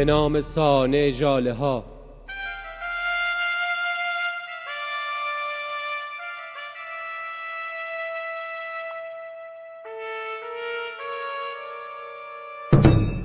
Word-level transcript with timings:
به 0.00 0.04
نام 0.04 0.40
سانه 0.40 1.12
جاله 1.12 1.52
ها. 1.52 1.84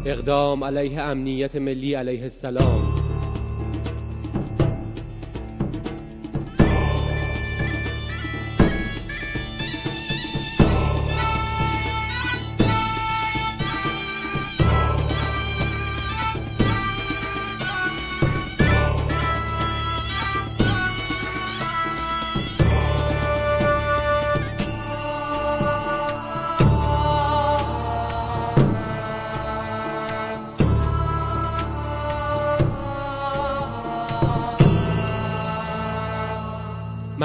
اقدام 0.05 0.64
علیه 0.64 1.02
امنیت 1.02 1.55
ملی 1.55 1.94
علیه 1.94 2.22
السلام. 2.23 2.95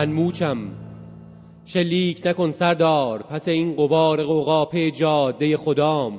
من 0.00 0.12
موچم. 0.12 0.58
شلیک 1.64 2.26
نکن 2.26 2.50
سردار 2.50 3.22
پس 3.22 3.48
این 3.48 3.76
قبار 3.76 4.22
قوقاپه 4.22 4.90
جاده 4.90 5.56
خدام. 5.56 6.18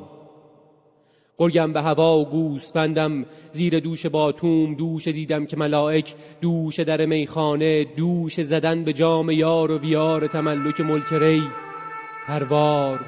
گرگم 1.38 1.74
به 1.74 1.82
هوا 1.82 2.20
و 2.20 2.26
گوسفندم 2.26 3.26
زیر 3.52 3.80
دوش 3.80 4.06
باتوم 4.06 4.76
دوش 4.76 5.08
دیدم 5.08 5.46
که 5.46 5.58
ملائک 5.58 6.14
دوش 6.42 6.80
در 6.80 7.06
میخانه 7.06 7.84
دوش 7.84 8.42
زدن 8.42 8.84
به 8.84 8.94
جام 8.94 9.30
یار 9.30 9.72
و 9.72 9.78
ویار 9.78 10.28
تملک 10.28 10.82
ملک 10.82 11.14
ری. 11.14 11.44
پروار 12.28 13.00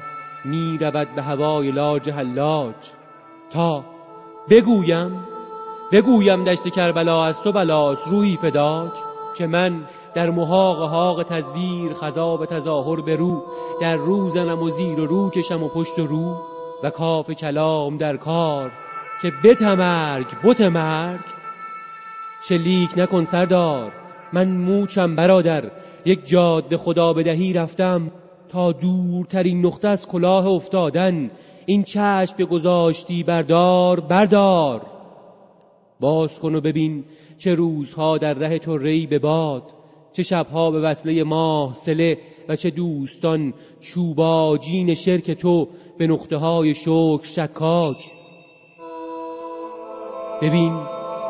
می 0.44 0.78
رود 0.80 1.08
به 1.16 1.22
هوای 1.22 1.70
لاج 1.70 2.10
حلاج. 2.10 2.74
تا 3.50 3.84
بگویم 4.50 5.26
بگویم 5.92 6.44
دشت 6.44 6.68
کربلا 6.68 7.24
از 7.24 7.42
تو 7.42 7.52
بلاس 7.52 8.08
روحی 8.08 8.36
فداک 8.36 8.92
که 9.36 9.46
من 9.46 9.84
در 10.14 10.30
محاق 10.30 10.90
حاق 10.90 11.22
تزویر 11.22 11.92
خذاب 11.92 12.46
تظاهر 12.46 13.00
به 13.00 13.16
رو. 13.16 13.44
در 13.80 13.96
روزنم 13.96 14.62
و 14.62 14.68
زیر 14.68 15.00
و 15.00 15.06
رو 15.06 15.30
کشم 15.30 15.62
و 15.62 15.68
پشت 15.68 15.98
و 15.98 16.06
رو. 16.06 16.36
و 16.82 16.90
کاف 16.90 17.30
کلام 17.30 17.96
در 17.96 18.16
کار 18.16 18.72
که 19.22 19.32
بتمرگ 19.44 20.26
بت 20.44 20.60
مرگ. 20.60 21.20
شلیک 22.42 22.90
نکن 22.96 23.24
سردار 23.24 23.92
من 24.32 24.48
موچم 24.48 25.16
برادر. 25.16 25.70
یک 26.04 26.26
جاده 26.26 26.76
خدا 26.76 27.12
بدهی 27.12 27.52
رفتم 27.52 28.10
تا 28.48 28.72
دورترین 28.72 29.66
نقطه 29.66 29.88
از 29.88 30.08
کلاه 30.08 30.46
افتادن. 30.46 31.30
این 31.66 31.82
چشم 31.82 32.44
گذاشتی 32.50 33.22
بردار 33.22 34.00
بردار. 34.00 34.80
باز 36.00 36.40
کن 36.40 36.54
و 36.54 36.60
ببین 36.60 37.04
چه 37.38 37.54
روزها 37.54 38.18
در 38.18 38.34
ره 38.34 38.58
تو 38.58 38.78
ری 38.78 39.06
به 39.06 39.18
باد. 39.18 39.62
چه 40.14 40.22
شبها 40.22 40.70
به 40.70 40.80
وصله 40.80 41.24
ماه 41.24 41.74
سله 41.74 42.18
و 42.48 42.56
چه 42.56 42.70
دوستان 42.70 43.54
چوباجین 43.80 44.94
شرک 44.94 45.30
تو 45.30 45.68
به 45.98 46.06
نقطه 46.06 46.36
های 46.36 46.74
شکر 46.74 47.20
شکاک. 47.22 47.96
ببین 50.42 50.80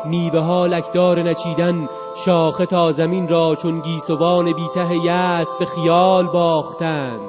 میوه 0.05 0.39
ها 0.39 0.65
لکدار 0.65 1.23
نچیدن 1.23 1.89
شاخه 2.25 2.65
تا 2.65 2.91
زمین 2.91 3.27
را 3.27 3.55
چون 3.55 3.81
گیسوان 3.81 4.45
بیته 4.45 4.95
یس 4.95 5.55
به 5.59 5.65
خیال 5.65 6.27
باختن. 6.27 7.19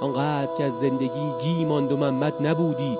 آنقدر 0.00 0.54
که 0.58 0.64
از 0.64 0.80
زندگی 0.80 1.32
گی 1.42 1.64
ماند 1.64 1.92
و 1.92 1.96
محمد 1.96 2.46
نبودی 2.46 2.98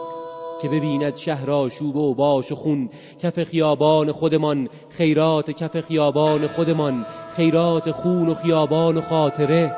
که 0.62 0.68
ببیند 0.68 1.14
شهر 1.14 1.50
آشوب 1.50 1.96
و 1.96 2.14
باش 2.14 2.52
و 2.52 2.54
خون. 2.54 2.90
کف 3.22 3.42
خیابان 3.42 4.12
خودمان 4.12 4.68
خیرات 4.88 5.50
کف 5.50 5.80
خیابان 5.80 6.46
خودمان 6.46 7.06
خیرات 7.36 7.90
خون 7.90 8.28
و 8.28 8.34
خیابان 8.34 8.96
و 8.96 9.00
خاطره. 9.00 9.76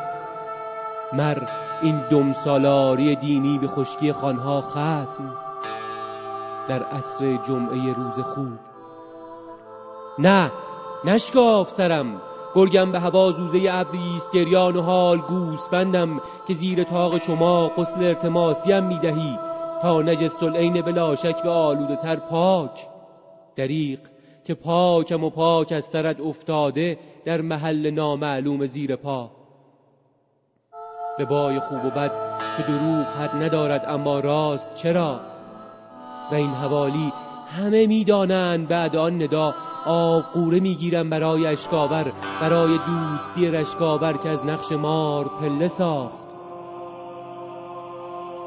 مر 1.13 1.39
این 1.83 2.01
دم 2.11 2.33
سالاری 2.33 3.17
دینی 3.17 3.59
به 3.59 3.69
خشکی 3.69 4.13
خانها 4.13 4.61
ختم 4.61 5.35
در 6.69 6.83
عصر 6.83 7.37
جمعه 7.37 7.95
روز 7.95 8.21
خوب. 8.21 8.59
نه 10.19 10.53
نشکاف 11.05 11.71
سرم. 11.71 12.21
گرگم 12.55 12.93
به 12.93 13.01
هوا 13.01 13.33
زوزه 13.33 13.69
ابریست 13.71 14.33
گریان 14.33 14.77
و 14.77 14.83
حال 14.83 15.19
گوس 15.19 15.69
بندم 15.69 16.21
که 16.49 16.55
زیر 16.55 16.85
تاق 16.85 17.19
شما 17.19 17.69
قسل 17.69 18.05
ارتماسیم 18.05 18.85
می‌دهی. 18.85 19.39
تا 19.83 20.03
نجست 20.03 20.43
العین 20.43 20.83
بلا 20.83 21.17
شک 21.17 21.43
به 21.43 21.51
آلوده 21.51 21.97
تر 21.97 22.17
پاک. 22.17 22.87
دریق 23.57 24.01
که 24.45 24.55
پاکم 24.55 25.25
و 25.25 25.31
پاک 25.31 25.73
از 25.73 25.85
سرت 25.85 26.21
افتاده 26.21 26.99
در 27.25 27.41
محل 27.41 27.91
نامعلوم 27.91 28.67
زیر 28.67 28.97
پا. 28.97 29.31
به 31.19 31.25
بای 31.25 31.61
خوب 31.61 31.85
و 31.85 31.91
بد 31.91 32.13
که 32.57 32.63
دروغ 32.63 33.07
حد 33.07 33.43
ندارد 33.43 33.85
اما 33.89 34.21
راست 34.21 34.75
چرا؟ 34.75 35.21
و 36.33 36.35
این 36.35 36.51
حوالی 36.51 37.13
همه 37.59 37.87
می‌دانند 37.87 38.69
بعد 38.69 38.97
آن 38.97 39.23
ندا. 39.23 39.55
آب 39.87 40.23
قوره 40.23 40.61
می‌گیرم 40.61 41.11
برای 41.11 41.47
اشکاور 41.47 42.13
برای 42.41 42.79
دوستی 42.87 43.51
رشکاور 43.51 44.13
که 44.13 44.29
از 44.29 44.45
نقش 44.45 44.73
مار 44.73 45.31
پله 45.41 45.69
ساخت. 45.69 46.27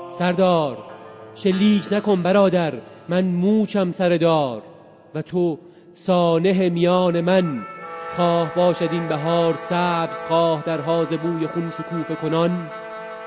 سردار 0.09 0.94
شلیک 1.35 1.93
نکن 1.93 2.21
برادر 2.21 2.73
من 3.09 3.25
موچم 3.25 3.91
سردار 3.91 4.61
و 5.15 5.21
تو 5.21 5.59
سانه 5.91 6.69
میان 6.69 7.21
من 7.21 7.61
خواه 8.15 8.55
باشد 8.55 8.89
این 8.91 9.07
بهار 9.07 9.55
سبز 9.55 10.23
خواه 10.23 10.63
در 10.65 10.81
حاز 10.81 11.13
بوی 11.13 11.47
خون 11.47 11.71
شکوفه 11.71 12.15
کنان. 12.15 12.69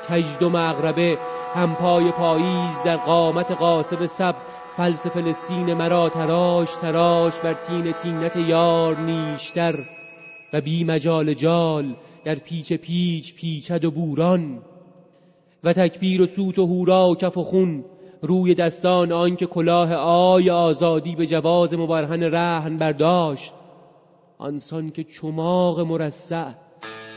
کجد 0.09 0.43
و 0.43 0.51
مغربه 0.51 1.19
هم 1.55 1.75
پای 1.75 2.13
پاییز 2.13 2.83
در 2.85 2.97
قامت 2.97 3.51
قاسب 3.51 4.07
سب 4.07 4.35
فلس 4.77 5.07
فلسطین 5.07 5.75
مرا 5.75 6.09
تراش 6.09 6.75
تراش 6.77 7.41
بر 7.41 7.55
تین 7.55 7.93
تینت 7.93 8.37
یار 8.37 8.99
نیشتر. 9.01 9.75
و 10.53 10.61
بی 10.61 10.85
مجال 10.85 11.35
جال 11.35 11.95
در 12.25 12.35
پیچ 12.35 12.73
پیچ 12.73 13.35
پیچد 13.35 13.85
و 13.85 13.91
بوران. 13.91 14.63
و 15.65 15.73
تکبیر 15.73 16.23
و 16.23 16.27
سوت 16.27 16.59
و 16.59 16.67
هورا 16.67 17.09
و 17.09 17.17
کف 17.17 17.39
و 17.39 17.45
خون 17.45 17.85
روی 18.23 18.55
دستان 18.55 19.13
آنکه 19.13 19.47
کلاه 19.47 19.95
آی 19.95 20.51
آزادی 20.51 21.17
به 21.17 21.27
جواز 21.27 21.75
مبرهن 21.75 22.23
رهن 22.23 22.77
برداشت. 22.77 23.55
آنسان 24.39 24.91
که 24.91 25.05
چماق 25.05 25.81
مرصع 25.81 26.51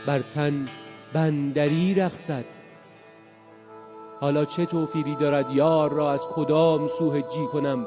بر 0.06 0.18
تن 0.18 0.64
بندری 1.14 1.94
رخصد 1.94 2.44
حالا 4.20 4.44
چه 4.44 4.66
توفیری 4.66 5.16
دارد 5.16 5.50
یار 5.50 5.92
را 5.92 6.12
از 6.12 6.28
کدام 6.28 6.88
سو 6.88 7.20
جی 7.20 7.46
کنم؟ 7.52 7.86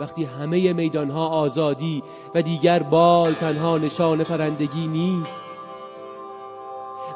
وقتی 0.00 0.24
همه 0.24 0.72
میدانها 0.72 1.28
آزادی 1.28 2.02
و 2.34 2.42
دیگر 2.42 2.82
بال 2.82 3.32
تنها 3.32 3.78
نشان 3.78 4.24
پرندگی 4.24 4.86
نیست. 4.86 5.42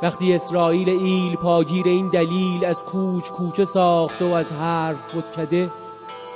وقتی 0.04 0.34
اسرائیل 0.34 0.88
ایل 0.88 1.36
پاگیر 1.36 1.86
این 1.86 2.08
دلیل 2.08 2.64
از 2.64 2.84
کوچ 2.84 3.28
کوچه 3.28 3.64
ساخته 3.64 4.24
و 4.24 4.32
از 4.32 4.52
حرف 4.52 5.36
کده 5.36 5.70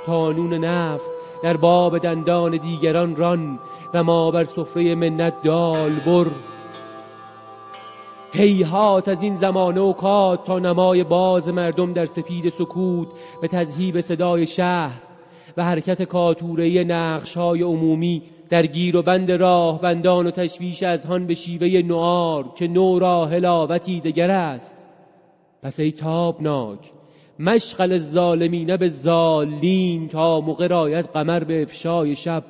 قانون 0.07 0.53
نفت 0.53 1.09
در 1.43 1.57
باب 1.57 1.97
دندان 1.97 2.57
دیگران 2.57 3.15
ران 3.15 3.59
و 3.93 4.03
ما 4.03 4.31
بر 4.31 4.43
سفره 4.43 4.95
منت 4.95 5.41
دال 5.43 5.91
بر. 5.91 6.25
هیهات 8.33 9.07
از 9.07 9.23
این 9.23 9.35
زمانه 9.35 9.81
و 9.81 9.93
کات 9.93 10.43
تا 10.43 10.59
نمای 10.59 11.03
باز 11.03 11.47
مردم 11.47 11.93
در 11.93 12.05
سفید 12.05 12.49
سکوت 12.49 13.07
به 13.41 13.47
تذهیب 13.47 14.01
صدای 14.01 14.45
شهر. 14.45 15.01
و 15.59 15.61
حرکت 15.61 16.01
کاتوره 16.01 16.83
نقش 16.83 17.37
های 17.37 17.61
عمومی 17.61 18.21
در 18.49 18.65
گیر 18.65 18.97
و 18.97 19.01
بند 19.01 19.31
راه 19.31 19.81
بندان 19.81 20.27
و 20.27 20.31
تشویش 20.31 20.83
از 20.83 21.05
هان 21.05 21.27
به 21.27 21.33
شیوه 21.33 21.87
نوار 21.87 22.45
که 22.55 22.67
نو 22.67 22.99
را 22.99 23.25
هلاوتی 23.25 24.01
دگر 24.01 24.31
است. 24.31 24.77
پس 25.63 25.79
ای 25.79 25.91
تابناک 25.91 26.91
مشغل 27.39 27.91
الظالمین 27.91 28.77
به 28.77 28.89
ظالین 28.89 30.07
تا 30.07 30.41
موقع 30.41 30.67
رایت 30.67 31.07
قمر 31.13 31.43
به 31.43 31.61
افشای 31.61 32.15
شب. 32.15 32.43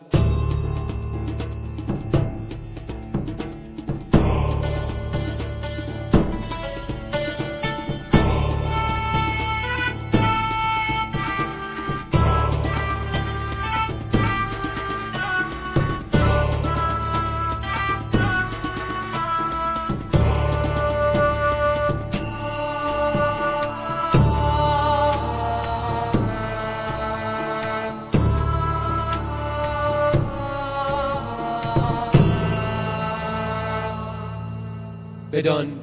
بدان. 35.42 35.80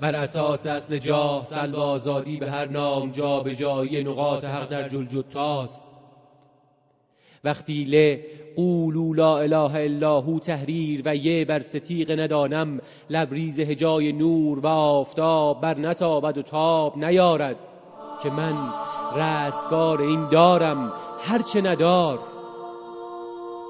بر 0.00 0.14
اساس 0.14 0.66
اصل 0.66 0.98
جاه 0.98 1.44
سلب 1.44 1.74
آزادی 1.74 2.36
به 2.36 2.50
هر 2.50 2.68
نام 2.68 3.10
جا 3.10 3.40
به 3.40 3.54
جایی 3.54 4.04
نقاط 4.04 4.44
حق 4.44 4.68
در 4.68 4.88
جلجتاست 4.88 5.84
وقتی 7.44 7.84
ل 7.84 8.18
قولو 8.56 9.14
لا 9.14 9.38
اله 9.38 9.74
الا 9.74 10.20
هو 10.20 10.38
تحریر 10.38 11.02
و 11.04 11.16
یه 11.16 11.44
بر 11.44 11.60
ستیق 11.60 12.20
ندانم 12.20 12.80
لبریز 13.10 13.60
هجای 13.60 14.12
نور 14.12 14.58
و 14.58 14.66
آفتاب 14.66 15.60
بر 15.60 15.78
نتابد 15.78 16.38
و 16.38 16.42
تاب 16.42 16.98
نیارد. 16.98 17.56
که 18.22 18.30
من 18.30 18.72
رستگار 19.16 20.00
این 20.00 20.28
دارم 20.28 20.92
هرچه 21.20 21.60
ندار. 21.60 22.18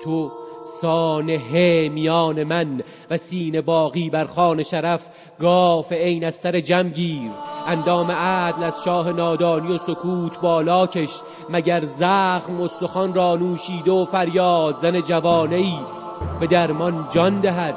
تو 0.05 0.33
سانه 0.67 1.89
میان 1.89 2.45
من 2.45 2.81
و 3.11 3.17
سین 3.17 3.61
باقی 3.61 4.11
بر 4.11 4.25
خان 4.25 4.63
شرف 4.63 5.07
گاف 5.39 5.93
عین 5.93 6.25
از 6.25 6.35
سر 6.35 6.61
جمع 6.61 6.89
گیر. 6.89 7.31
اندام 7.67 8.11
عدل 8.11 8.63
از 8.63 8.85
شاه 8.85 9.13
نادانی 9.13 9.73
و 9.73 9.77
سکوت 9.77 10.41
بالاکش 10.41 11.11
مگر 11.51 11.81
زخم 11.81 12.61
و 12.61 12.69
سخان 12.69 13.15
را 13.15 13.37
نوشیده 13.37 13.91
و 13.91 14.05
فریاد 14.05 14.77
زن 14.77 15.01
جوانه 15.01 15.57
ای 15.57 15.79
به 16.41 16.47
درمان 16.47 17.09
جان 17.15 17.41
دهد. 17.41 17.75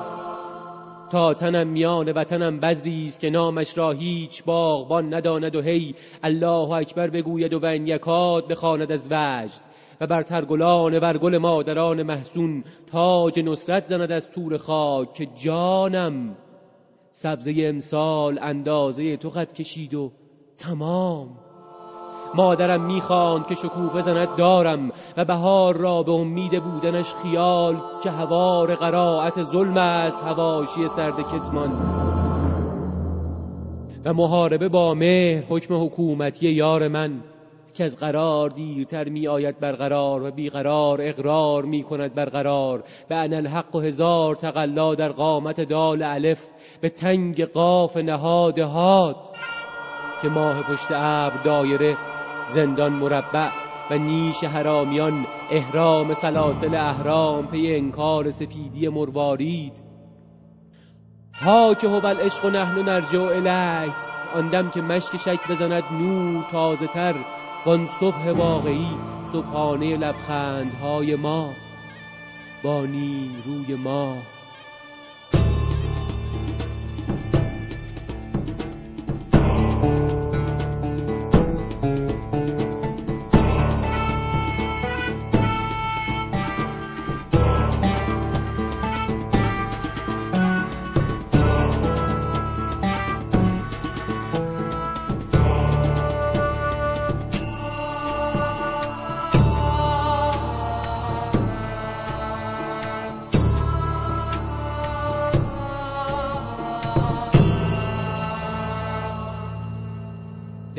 تا 1.11 1.33
تنم 1.33 1.67
میان 1.67 2.11
وطنم 2.11 2.59
بذری 2.59 3.07
است 3.07 3.19
که 3.19 3.29
نامش 3.29 3.77
را 3.77 3.91
هیچ 3.91 4.43
باغبان 4.43 5.13
نداند 5.13 5.55
و 5.55 5.61
هی 5.61 5.95
الله 6.23 6.71
اکبر 6.71 7.09
بگوید 7.09 7.53
و 7.53 7.59
ون 7.59 7.87
یکاد 7.87 8.47
بخواند 8.47 8.91
از 8.91 9.07
وجد. 9.11 9.68
و 10.01 10.07
بر 10.07 10.21
ترگلان 10.21 10.99
ورگل 10.99 11.37
مادران 11.37 12.03
محسون 12.03 12.63
تاج 12.91 13.39
نصرت 13.39 13.85
زند 13.85 14.11
از 14.11 14.29
تور 14.29 14.57
خاک 14.57 15.13
که 15.13 15.25
جانم 15.25 16.35
سبزه 17.11 17.53
امسال 17.57 18.39
اندازه 18.41 19.17
تو 19.17 19.29
قد 19.29 19.53
کشید 19.53 19.93
و 19.93 20.11
تمام. 20.57 21.27
مادرم 22.35 22.85
می‌خواند 22.85 23.47
که 23.47 23.55
شکوفه 23.55 24.01
زند 24.01 24.35
دارم 24.35 24.91
و 25.17 25.25
بهار 25.25 25.77
را 25.77 26.03
به 26.03 26.11
امید 26.11 26.63
بودنش 26.63 27.13
خیال 27.13 27.77
که 28.03 28.11
هوار 28.11 28.75
قرائت 28.75 29.43
ظلم 29.43 29.77
است 29.77 30.21
هواشی 30.21 30.87
سرد 30.87 31.27
کتمان. 31.27 31.71
و 34.05 34.13
محاربه 34.13 34.69
با 34.69 34.93
مهر 34.93 35.43
حکم 35.49 35.85
حکومتی 35.85 36.49
یار 36.49 36.87
من. 36.87 37.23
که 37.73 37.83
از 37.83 37.99
قرار 37.99 38.49
دیرتر 38.49 39.09
می 39.09 39.27
آید 39.27 39.59
برقرار 39.59 40.23
و 40.23 40.31
بیقرار 40.31 40.99
اقرار 41.01 41.65
می 41.65 41.83
کند 41.83 42.13
برقرار. 42.13 42.83
به 43.09 43.15
ان 43.15 43.33
الحق 43.33 43.75
و 43.75 43.79
هزار 43.79 44.35
تقلا 44.35 44.95
در 44.95 45.09
قامت 45.09 45.61
دال 45.61 46.03
الف 46.03 46.45
به 46.81 46.89
تنگ 46.89 47.43
قاف 47.43 47.97
نهاد 47.97 48.59
هاد 48.59 49.29
که 50.21 50.29
ماه 50.29 50.63
پشت 50.63 50.91
ابر 50.91 51.43
دایره 51.43 51.97
زندان 52.53 52.93
مربع 52.93 53.49
و 53.91 53.97
نیش 53.97 54.43
حرامیان 54.43 55.27
احرام 55.51 56.13
سلاسل 56.13 56.75
احرام 56.75 57.47
پی 57.47 57.75
انکار 57.75 58.31
سپیدی 58.31 58.87
مروارید. 58.87 59.83
ها 61.33 61.73
که 61.73 61.87
هو 61.87 62.05
العشق 62.05 62.45
و 62.45 62.49
نحن 62.49 62.79
نرجع 62.79 63.21
الیه 63.21 63.93
آن 64.33 64.71
که 64.71 64.81
مشک 64.81 65.17
شک 65.17 65.47
بزند 65.49 65.83
نور 65.91 66.45
تازه 66.51 66.87
تر 66.87 67.15
وان 67.65 67.87
صبح 67.99 68.27
واقعی 68.29 68.97
صبحانه 69.31 69.97
لبخندهای 69.97 71.15
ما 71.15 71.53
با 72.63 72.85
روی 73.45 73.75
ما 73.75 74.17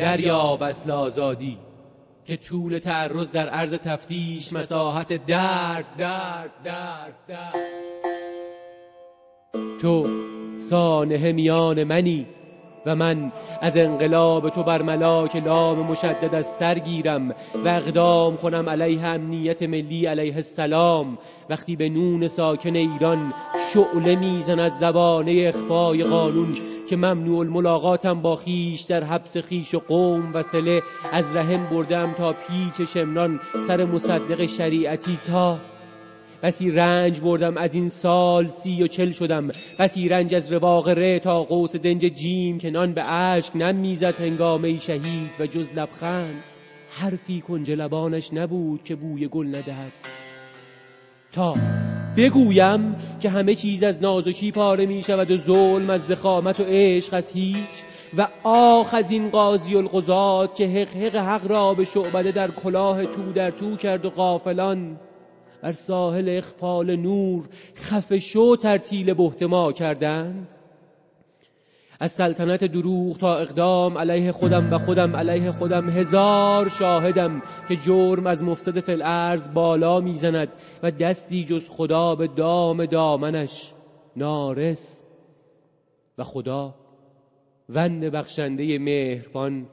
دریاب 0.00 0.62
اصل 0.62 0.90
آزادی 0.90 1.58
که 2.24 2.36
طول 2.36 2.78
تعرض 2.78 3.30
در 3.30 3.48
عرض 3.48 3.74
تفتیش 3.74 4.52
مساحت 4.52 5.26
درد 5.26 5.96
درد 5.98 6.50
درد 6.64 7.14
درد. 7.28 7.54
تو 9.80 10.08
سانه 10.56 11.32
میان 11.32 11.84
منی. 11.84 12.26
و 12.86 12.96
من 12.96 13.32
از 13.60 13.76
انقلاب 13.76 14.48
تو 14.48 14.62
بر 14.62 14.82
ملاک 14.82 15.36
لام 15.36 15.78
مشدد 15.78 16.34
از 16.34 16.46
سر 16.46 16.78
گیرم 16.78 17.30
و 17.64 17.68
اقدام 17.68 18.36
کنم 18.36 18.68
علیه 18.68 19.04
امنیت 19.04 19.62
ملی 19.62 20.06
علیه 20.06 20.36
السلام. 20.36 21.18
وقتی 21.50 21.76
به 21.76 21.88
نون 21.88 22.26
ساکن 22.26 22.76
ایران 22.76 23.34
شعله 23.72 24.16
می‌زند 24.16 24.72
زبانه 24.72 25.44
اخفای 25.54 26.04
قانون 26.04 26.54
که 26.88 26.96
ممنوع 26.96 27.38
الملاقاتم 27.38 28.22
با 28.22 28.36
خیش 28.36 28.80
در 28.80 29.04
حبس 29.04 29.36
خیش 29.36 29.74
و 29.74 29.78
قوم 29.88 30.30
و 30.34 30.42
سله 30.42 30.82
از 31.12 31.36
رحم 31.36 31.70
بردم 31.70 32.14
تا 32.18 32.32
پیچ 32.32 32.88
شمران 32.88 33.40
سر 33.66 33.84
مصدق 33.84 34.46
شریعتی 34.46 35.18
تا 35.26 35.58
بسی 36.42 36.70
رنج 36.70 37.20
بردم 37.20 37.56
از 37.56 37.74
این 37.74 37.88
سال 37.88 38.46
سی 38.46 38.82
و 38.82 38.86
چل 38.86 39.12
شدم. 39.12 39.48
بسی 39.78 40.08
رنج 40.08 40.34
از 40.34 40.52
رواق 40.52 40.88
ره 40.88 41.18
تا 41.18 41.42
قوس 41.42 41.76
دنج 41.76 42.04
جیم 42.04 42.58
که 42.58 42.70
نان 42.70 42.92
به 42.92 43.02
عشق 43.02 43.56
نمی‌زد 43.56 44.20
هنگامه 44.20 44.78
شهید 44.78 45.30
و 45.40 45.46
جز 45.46 45.70
لبخند. 45.76 46.42
حرفی 46.90 47.40
کنج 47.40 47.70
لبانش 47.70 48.32
نبود 48.32 48.84
که 48.84 48.94
بوی 48.94 49.28
گل 49.28 49.46
ندهد. 49.46 49.92
تا 51.32 51.54
بگویم 52.16 52.96
که 53.20 53.30
همه 53.30 53.54
چیز 53.54 53.82
از 53.82 54.02
نازکی 54.02 54.52
پاره 54.52 54.86
می 54.86 55.02
شود 55.02 55.30
و 55.30 55.36
ظلم 55.36 55.90
از 55.90 56.06
زخامت 56.06 56.60
و 56.60 56.64
عشق 56.68 57.14
از 57.14 57.32
هیچ. 57.32 57.82
و 58.16 58.28
آخ 58.44 58.94
از 58.94 59.10
این 59.10 59.30
قاضی 59.30 59.76
القضات 59.76 60.54
که 60.54 60.66
حق 60.66 60.96
حق 60.96 61.16
حق 61.16 61.50
را 61.50 61.74
به 61.74 61.84
شعبده 61.84 62.32
در 62.32 62.50
کلاه 62.50 63.06
تو 63.06 63.32
در 63.32 63.50
تو 63.50 63.76
کرد 63.76 64.04
و 64.04 64.10
قافلان 64.10 65.00
بر 65.62 65.72
ساحل 65.72 66.38
اخفال 66.38 66.96
نور 66.96 67.48
خفشو 67.76 68.56
ترتیل 68.56 69.14
بهتما 69.14 69.72
کردند؟ 69.72 70.48
از 72.00 72.12
سلطنت 72.12 72.64
دروغ 72.64 73.18
تا 73.18 73.36
اقدام 73.36 73.98
علیه 73.98 74.32
خودم 74.32 74.72
و 74.72 74.78
خودم 74.78 75.16
علیه 75.16 75.52
خودم 75.52 75.90
هزار 75.90 76.68
شاهدم 76.68 77.42
که 77.68 77.76
جرم 77.76 78.26
از 78.26 78.42
مفسد 78.42 78.80
فل 78.80 79.02
ارز 79.04 79.54
بالا 79.54 80.00
می‌زند 80.00 80.48
و 80.82 80.90
دستی 80.90 81.44
جز 81.44 81.68
خدا 81.68 82.14
به 82.14 82.26
دام 82.26 82.86
دامنش 82.86 83.72
نارس 84.16 85.02
و 86.18 86.24
خدا 86.24 86.74
وند 87.68 88.04
بخشنده 88.04 88.78
مهربان 88.78 89.66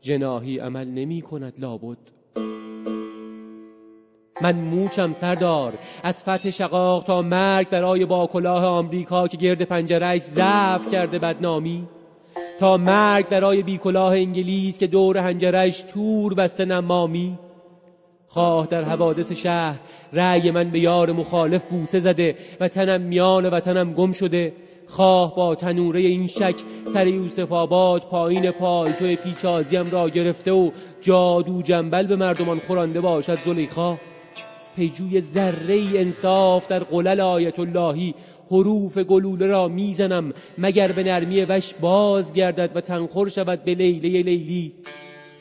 جناهی 0.00 0.58
عمل 0.58 0.88
نمی 0.88 1.22
کند 1.22 1.60
لابد. 1.60 2.21
من 4.42 4.54
موچم 4.54 5.12
سردار. 5.12 5.72
از 6.02 6.22
فتح 6.22 6.50
شقاق 6.50 7.04
تا 7.04 7.22
مرگ 7.22 7.68
برای 7.68 8.04
با 8.06 8.26
کلاه 8.26 8.64
آمریکا 8.64 9.28
که 9.28 9.36
گرد 9.36 9.62
پنجرهش 9.62 10.20
ضعف 10.20 10.88
کرده 10.88 11.18
بدنامی. 11.18 11.88
تا 12.60 12.76
مرگ 12.76 13.28
برای 13.28 13.62
بی 13.62 13.78
کلاه 13.78 14.12
انگلیس 14.12 14.78
که 14.78 14.86
دور 14.86 15.18
هنجرش 15.18 15.82
تور 15.82 16.34
بسته 16.34 16.64
نمامی 16.64 17.38
خواه 18.28 18.66
در 18.66 18.82
حوادث 18.82 19.32
شهر 19.32 19.78
رأی 20.12 20.50
من 20.50 20.70
به 20.70 20.78
یار 20.78 21.12
مخالف 21.12 21.64
بوسه 21.64 22.00
زده 22.00 22.36
و 22.60 22.68
تنم 22.68 23.00
میان 23.00 23.46
و 23.46 23.60
تنم 23.60 23.92
گم 23.92 24.12
شده. 24.12 24.52
خواه 24.86 25.36
با 25.36 25.54
تنوره 25.54 26.00
این 26.00 26.26
شک 26.26 26.54
سر 26.84 27.06
یوسف 27.06 27.52
آباد 27.52 28.02
پایین 28.02 28.50
پالتو 28.50 29.16
پیچازیم 29.16 29.90
را 29.90 30.08
گرفته 30.08 30.52
و 30.52 30.70
جادو 31.00 31.62
جنبل 31.62 32.06
به 32.06 32.16
مردمان 32.16 32.58
خورانده 32.58 33.00
باشد 33.00 33.34
زلیخا. 33.34 33.96
پیجوی 34.76 35.20
ذره 35.20 35.80
انصاف 35.94 36.68
در 36.68 36.78
قلل 36.78 37.20
آیت 37.20 37.58
اللهی 37.58 38.14
حروف 38.50 38.98
گلوله 38.98 39.46
را 39.46 39.68
می‌زنم 39.68 40.32
مگر 40.58 40.92
به 40.92 41.02
نرمی 41.02 41.44
وش 41.44 41.74
باز 41.74 42.32
گردد 42.32 42.76
و 42.76 42.80
تنخور 42.80 43.28
شود 43.28 43.64
به 43.64 43.74
لیله 43.74 44.22
لیلی. 44.22 44.72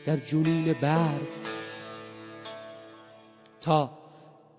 در 0.05 0.17
جنون 0.17 0.75
برف. 0.81 1.37
تا 3.61 3.89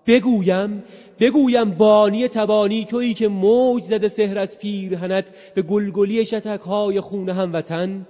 بگویم 0.07 0.83
بگویم 1.19 1.71
بانی 1.71 2.27
تبانی 2.27 2.85
تویی 2.85 3.13
که 3.13 3.27
موج 3.27 3.83
زده 3.83 4.07
سهر 4.07 4.39
از 4.39 4.59
پیرهنت 4.59 5.33
به 5.55 5.61
گلگلی 5.61 6.25
شتک 6.25 6.61
های 6.61 6.99
خونه 6.99 7.33
هموطن. 7.33 8.07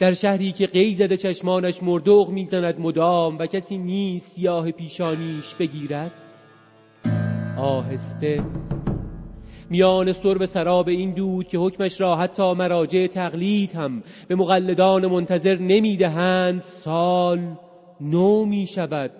در 0.00 0.12
شهری 0.12 0.52
که 0.52 0.66
قی 0.66 0.94
زده 0.94 1.16
چشمانش 1.16 1.82
مردوغ 1.82 2.30
می‌زند 2.30 2.80
مدام 2.80 3.38
و 3.38 3.46
کسی 3.46 3.78
نیست 3.78 4.36
سیاه 4.36 4.70
پیشانیش 4.70 5.54
بگیرد؟ 5.54 6.10
آهسته. 7.58 8.42
میان 9.70 10.12
سرب 10.12 10.44
سراب 10.44 10.88
این 10.88 11.10
دود 11.10 11.48
که 11.48 11.58
حکمش 11.58 12.00
را 12.00 12.16
حتی 12.16 12.52
مراجع 12.52 13.06
تقلید 13.06 13.72
هم 13.72 14.02
به 14.28 14.34
مقلدان 14.34 15.06
منتظر 15.06 15.58
نمی‌دهند 15.58 16.62
سال 16.62 17.40
نو 18.00 18.44
می 18.44 18.66
شود 18.66 19.10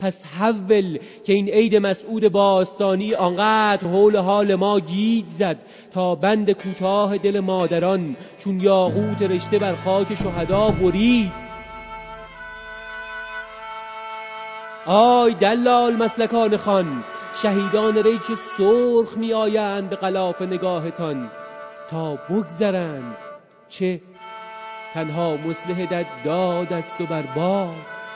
پس 0.00 0.26
حول 0.26 0.98
که 1.24 1.32
این 1.32 1.48
عید 1.48 1.76
مسعود 1.76 2.28
باستانی 2.28 3.14
آنقدر 3.14 3.88
حول 3.88 4.16
حال 4.16 4.54
ما 4.54 4.80
گیج 4.80 5.26
زد 5.26 5.56
تا 5.92 6.14
بند 6.14 6.52
کوتاه 6.52 7.18
دل 7.18 7.40
مادران 7.40 8.16
چون 8.38 8.60
یاقوت 8.60 9.22
رشته 9.22 9.58
بر 9.58 9.74
خاک 9.74 10.14
شهدا 10.14 10.70
برید. 10.70 11.48
آی 14.86 15.34
دلال 15.34 15.96
مسلکان 15.96 16.56
خان 16.56 17.04
شهیدان 17.42 17.96
ریچ 17.96 18.32
سرخ 18.56 19.16
می 19.16 19.32
آیند 19.32 19.90
به 19.90 19.96
غلاف 19.96 20.42
نگاهتان 20.42 21.30
تا 21.90 22.14
بگذرند. 22.16 23.16
چه؟ 23.68 24.00
تنها 24.94 25.36
مسلح 25.36 26.06
داد 26.24 26.72
است 26.72 27.00
و 27.00 27.06
برباد. 27.06 28.07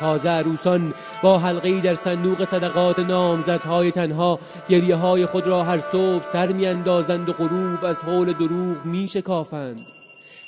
تازه 0.00 0.28
عروسان 0.28 0.94
با 1.22 1.38
حلقه 1.38 1.80
در 1.80 1.94
صندوق 1.94 2.44
صدقات 2.44 2.98
نامزدهای 2.98 3.90
تنها 3.90 4.38
گریه 4.68 4.96
های 4.96 5.26
خود 5.26 5.46
را 5.46 5.64
هر 5.64 5.78
صبح 5.78 6.22
سر 6.22 6.52
میاندازند 6.52 7.28
و 7.28 7.32
غروب 7.32 7.84
از 7.84 8.02
حول 8.02 8.32
دروغ 8.32 8.84
می 8.84 9.08
شکافند 9.08 9.76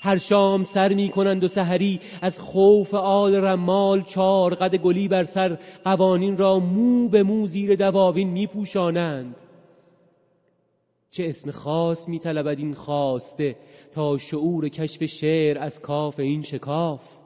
هر 0.03 0.19
شام 0.19 0.65
سر 0.65 0.93
می 0.93 1.09
کنند 1.09 1.45
و 1.45 1.49
سحری 1.49 2.01
از 2.23 2.41
خوف 2.41 2.95
آل 2.95 3.35
رمال 3.35 4.03
چار 4.03 4.55
قد 4.55 4.77
گلی 4.77 5.09
بر 5.09 5.25
سر 5.25 5.59
قوانین 5.85 6.37
را 6.37 6.59
مو 6.59 7.09
به 7.09 7.23
مو 7.23 7.47
زیر 7.47 7.77
دواوین 7.77 8.29
می 8.29 8.47
پوشانند 8.47 9.37
چه 11.11 11.25
اسم 11.29 11.51
خاص 11.51 12.09
می 12.09 12.19
طلبد 12.19 12.59
این 12.59 12.75
خواسته 12.75 13.57
تا 13.95 14.19
شعور 14.19 14.69
کشف 14.69 15.05
شعر 15.05 15.59
از 15.59 15.81
کاف 15.81 16.21
این 16.21 16.43
شکاف؟ 16.43 17.20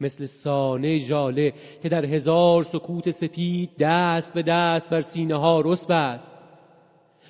مثل 0.00 0.24
سانه 0.24 0.98
جاله 0.98 1.52
که 1.82 1.88
در 1.88 2.04
هزار 2.04 2.62
سکوت 2.62 3.10
سپید 3.10 3.70
دست 3.78 4.34
به 4.34 4.42
دست 4.42 4.90
بر 4.90 5.00
سینه 5.00 5.36
ها 5.36 5.60
رسب 5.60 5.90
است. 5.90 6.36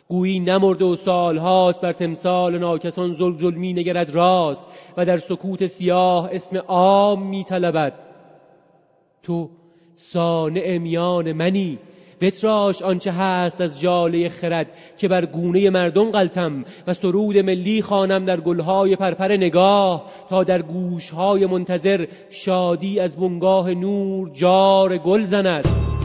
گویی 0.08 0.40
نمرده 0.40 0.84
و 0.84 0.96
سالهاست 0.96 1.80
بر 1.80 1.92
تمثال 1.92 2.58
ناکسان 2.58 3.14
زل 3.14 3.36
زل 3.36 3.54
می 3.54 3.72
نگرد 3.72 4.10
راست 4.10 4.66
و 4.96 5.04
در 5.04 5.16
سکوت 5.16 5.66
سیاه 5.66 6.28
اسم 6.32 6.56
عام 6.56 7.22
می 7.22 7.44
طلبد. 7.44 8.06
تو 9.22 9.50
سانع 9.94 10.78
میان 10.78 11.32
منی 11.32 11.78
بتراش 12.20 12.82
آنچه 12.82 13.12
هست 13.12 13.60
از 13.60 13.80
جاله 13.80 14.28
خرد 14.28 14.66
که 14.98 15.08
بر 15.08 15.26
گونه 15.26 15.70
مردم 15.70 16.10
قلتم 16.10 16.64
و 16.86 16.94
سرود 16.94 17.38
ملی 17.38 17.82
خانم 17.82 18.24
در 18.24 18.40
گلهای 18.40 18.96
پرپر 18.96 19.36
نگاه 19.36 20.04
تا 20.30 20.44
در 20.44 20.62
گوشهای 20.62 21.46
منتظر 21.46 22.06
شادی 22.30 23.00
از 23.00 23.16
بنگاه 23.16 23.74
نور 23.74 24.30
جار 24.30 24.98
گل 24.98 25.24
زند. 25.24 25.99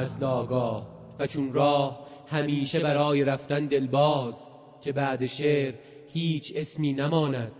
از 0.00 0.22
ناگاه 0.22 0.86
و 1.18 1.26
چون 1.26 1.52
راه 1.52 2.00
همیشه 2.26 2.80
برای 2.80 3.24
رفتن 3.24 3.66
دلباز 3.66 4.52
که 4.80 4.92
بعد 4.92 5.26
شعر 5.26 5.74
هیچ 6.12 6.52
اسمی 6.56 6.92
نماند. 6.92 7.52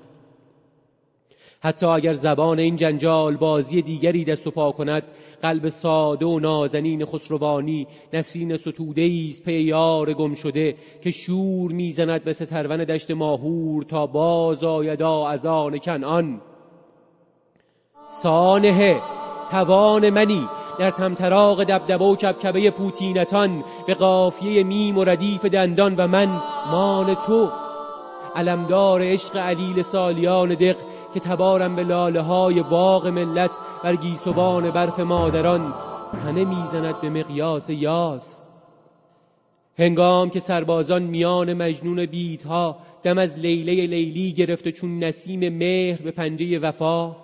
حتی 1.62 1.87
اگر 1.87 2.12
زبان 2.12 2.59
این 2.59 2.76
جنجال 2.76 3.37
بازی 3.37 3.82
دیگری 3.82 4.25
دست 4.25 4.47
و 4.47 4.50
پا 4.50 4.73
کند 4.73 5.02
قلب 5.42 5.68
ساده 5.68 6.26
و 6.26 6.40
نازنین 6.40 7.04
خسروانی 7.04 7.87
نسرین 8.12 8.56
ستوده 8.56 9.26
است 9.28 9.44
پی 9.44 9.52
یار 9.52 10.12
گم 10.12 10.35
شده 10.35 10.76
که 11.02 11.11
شور 11.11 11.73
می‌زند 11.73 12.25
به 12.25 12.32
سترون 12.32 12.85
دشت 12.85 13.11
ماهور 13.11 13.82
تا 13.82 14.06
باز 14.06 14.64
آیدا 14.64 15.28
از 15.28 15.47
آن 15.47 15.78
کنعان. 15.78 16.40
سانه 18.09 19.00
توان 19.50 20.11
منی 20.11 20.49
در 20.78 20.90
تمتراغ 20.90 21.64
دبدبه 21.64 22.04
و 22.04 22.16
کبکبه 22.16 22.71
پوتینتان 22.71 23.64
به 23.87 23.95
قافیه 23.95 24.64
میم 24.64 24.99
و 24.99 25.04
ردیف 25.04 25.45
دندان 25.45 25.95
و 25.97 26.07
من 26.07 26.40
مان 26.71 27.14
تو. 27.14 27.50
علمدار 28.37 29.00
عشق 29.02 29.37
علیل 29.37 29.83
سالیان 29.83 30.54
دق 30.54 30.76
که 31.14 31.21
تبارم 31.21 31.76
به 31.76 31.83
لاله 31.83 32.21
های 32.21 32.62
باغ 32.62 33.07
ملت 33.07 33.50
بر 33.85 33.97
گیسوان 33.97 34.71
برف 34.71 35.00
مادران 35.00 35.75
تنه 36.25 36.45
می‌زند 36.45 37.00
به 37.00 37.11
مقیاس 37.11 37.71
یاس. 37.71 38.47
هنگام 39.78 40.30
که 40.30 40.40
سربازان 40.40 41.02
میان 41.02 41.54
مجنون 41.54 42.07
بیدها 42.07 42.76
دم 43.02 43.19
از 43.19 43.38
لیله 43.38 43.87
لیلی 43.87 44.33
گرفت 44.33 44.66
و 44.66 44.71
چون 44.71 44.99
نسیم 44.99 45.57
مهر 45.57 46.02
به 46.02 46.11
پنجه 46.11 46.59
وفا 46.59 47.16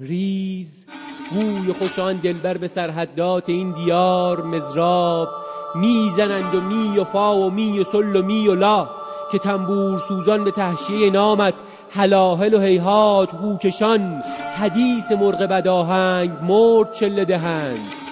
ریز 0.00 0.86
گوی 1.34 1.72
خوشان 1.72 2.16
دلبر 2.16 2.56
به 2.56 2.66
سرحدات 2.66 3.48
این 3.48 3.72
دیار 3.72 4.42
مزراب 4.42 5.28
می‌زنند 5.74 6.54
و 6.54 6.60
می 6.60 6.98
و 6.98 7.04
فا 7.04 7.36
و 7.36 7.50
می 7.50 7.78
و 7.78 7.84
سل 7.84 8.16
و 8.16 8.22
می 8.22 8.48
و 8.48 8.54
لا 8.54 8.88
که 9.32 9.38
تنبور 9.38 10.02
سوزان 10.08 10.44
به 10.44 10.50
تحشیه 10.50 11.10
نامت 11.10 11.62
هلاهل 11.90 12.54
و 12.54 12.60
هیهات 12.60 13.34
هوکشان 13.34 14.22
حدیث 14.56 15.12
مرغ 15.12 15.38
بداهنگ 15.38 16.30
مرد 16.42 16.92
چله 16.92 17.24
دهند. 17.24 18.02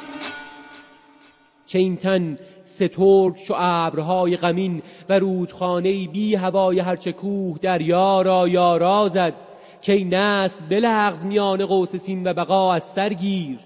چه 1.66 1.78
این 1.78 1.96
تن 1.96 2.38
سترگ 2.64 3.36
چو 3.46 3.54
ابرهای 3.56 4.36
غمین 4.36 4.82
و 5.08 5.18
رودخانه 5.18 6.08
بی 6.08 6.34
هوای 6.34 6.80
هرچه 6.80 7.12
کوه 7.12 7.58
دریا 7.58 8.22
را 8.22 8.48
یارا 8.48 9.08
زد 9.08 9.34
که 9.82 10.04
نسل 10.04 10.60
بلغز 10.70 11.26
میان 11.26 11.66
قوس 11.66 11.96
سین 11.96 12.26
و 12.26 12.34
بقا 12.34 12.74
از 12.74 12.84
سرگیر 12.84 13.58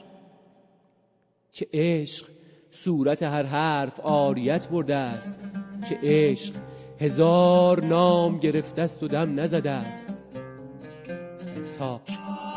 چه 1.52 1.66
عشق 1.72 2.26
صورت 2.70 3.22
هر 3.22 3.42
حرف 3.42 4.00
آریت 4.00 4.68
برده 4.68 4.96
است. 4.96 5.34
چه 5.88 5.98
عشق 6.02 6.54
هزار 7.00 7.84
نام 7.84 8.38
گرفته 8.38 8.82
است 8.82 9.02
و 9.02 9.08
دم 9.08 9.40
نزده 9.40 9.70
است. 9.70 10.14
تا 11.78 12.00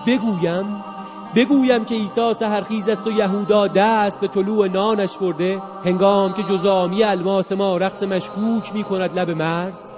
بگویم 0.08 0.84
بگویم 1.36 1.86
که 1.86 1.96
عیسی 1.96 2.34
سهرخیز 2.34 2.90
است 2.90 3.08
و 3.08 3.12
یهودا 3.12 3.68
دست 3.68 4.22
به 4.22 4.28
طلوع 4.28 4.68
نانش 4.68 5.18
برده 5.18 5.62
هنگام 5.86 6.34
که 6.34 6.44
جزامی 6.44 7.04
الماس 7.04 7.52
ما 7.52 7.78
رقص 7.78 8.04
مشکوک 8.04 8.76
می 8.76 8.84
کند 8.84 9.20
لب 9.20 9.30
مرز. 9.30 9.92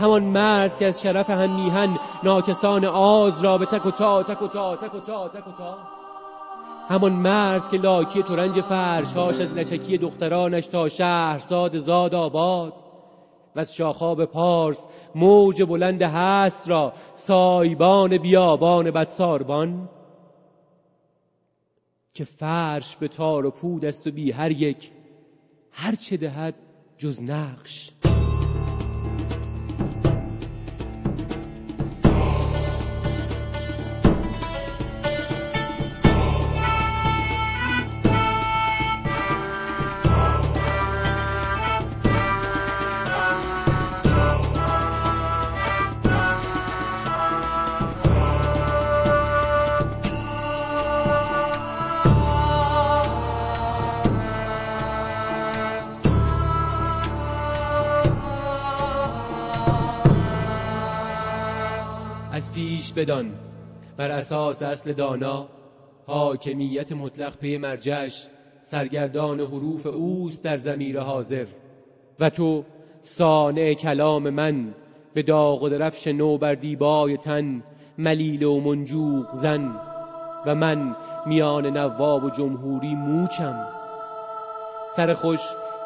همان 0.00 0.22
مرد 0.22 0.78
که 0.78 0.86
از 0.86 1.02
شرف 1.02 1.30
هم 1.30 1.50
میهن 1.50 1.98
ناکسان 2.22 2.84
آز 2.84 3.44
را 3.44 3.58
به 3.58 3.66
تک 3.66 3.86
و 3.86 3.90
تا 3.90 4.22
تک 4.22 4.42
و 4.42 4.48
تا 4.48 4.76
تک 4.76 4.94
و 4.94 5.00
تا 5.00 5.28
تک 5.28 5.48
و 5.48 5.52
تا. 5.52 5.78
همان 6.88 7.12
مرد 7.12 7.70
که 7.70 7.76
لاکی 7.76 8.22
ترنج 8.22 8.60
فرشاش 8.60 9.40
از 9.40 9.52
لچکی 9.52 9.98
دخترانش 9.98 10.66
تا 10.66 10.88
شهرزاد 10.88 11.78
زاد 11.78 12.14
آباد. 12.14 12.72
و 13.56 13.60
از 13.60 13.74
شاخاب 13.74 14.24
پارس 14.24 14.88
موج 15.14 15.62
بلند 15.62 16.02
هست 16.02 16.68
را 16.68 16.92
سایبان 17.14 18.18
بیابان 18.18 18.90
بدساربان. 18.90 19.88
که 22.14 22.24
فرش 22.24 22.96
به 22.96 23.08
تار 23.08 23.46
و 23.46 23.50
پود 23.50 23.84
است 23.84 24.06
و 24.06 24.10
بی 24.10 24.30
هر 24.30 24.50
یک 24.50 24.90
هر 25.70 25.94
چه 25.94 26.16
دهد 26.16 26.54
جز 26.98 27.22
نقش. 27.22 27.90
بدان. 63.00 63.32
بر 63.96 64.10
اساس 64.10 64.62
اصل 64.62 64.92
دانا 64.92 65.48
حاکمیت 66.06 66.92
مطلق 66.92 67.36
پی 67.36 67.58
مرجش 67.58 68.26
سرگردان 68.62 69.40
حروف 69.40 69.86
اوست 69.86 70.44
در 70.44 70.56
زمیر 70.56 71.00
حاضر. 71.00 71.46
و 72.20 72.30
تو 72.30 72.64
سانع 73.00 73.74
کلام 73.74 74.30
من 74.30 74.74
به 75.14 75.22
داغ 75.22 75.62
و 75.62 75.68
درفش 75.68 76.06
نو 76.06 76.38
بر 76.38 76.54
دیبای 76.54 77.16
تن 77.16 77.62
ملیل 77.98 78.42
و 78.42 78.60
منجوق 78.60 79.26
زن. 79.32 79.76
و 80.46 80.54
من 80.54 80.96
میان 81.26 81.66
نواب 81.66 82.24
و 82.24 82.30
جمهوری 82.30 82.94
موچم. 82.94 83.66
سر 84.88 85.12
خوش 85.12 85.40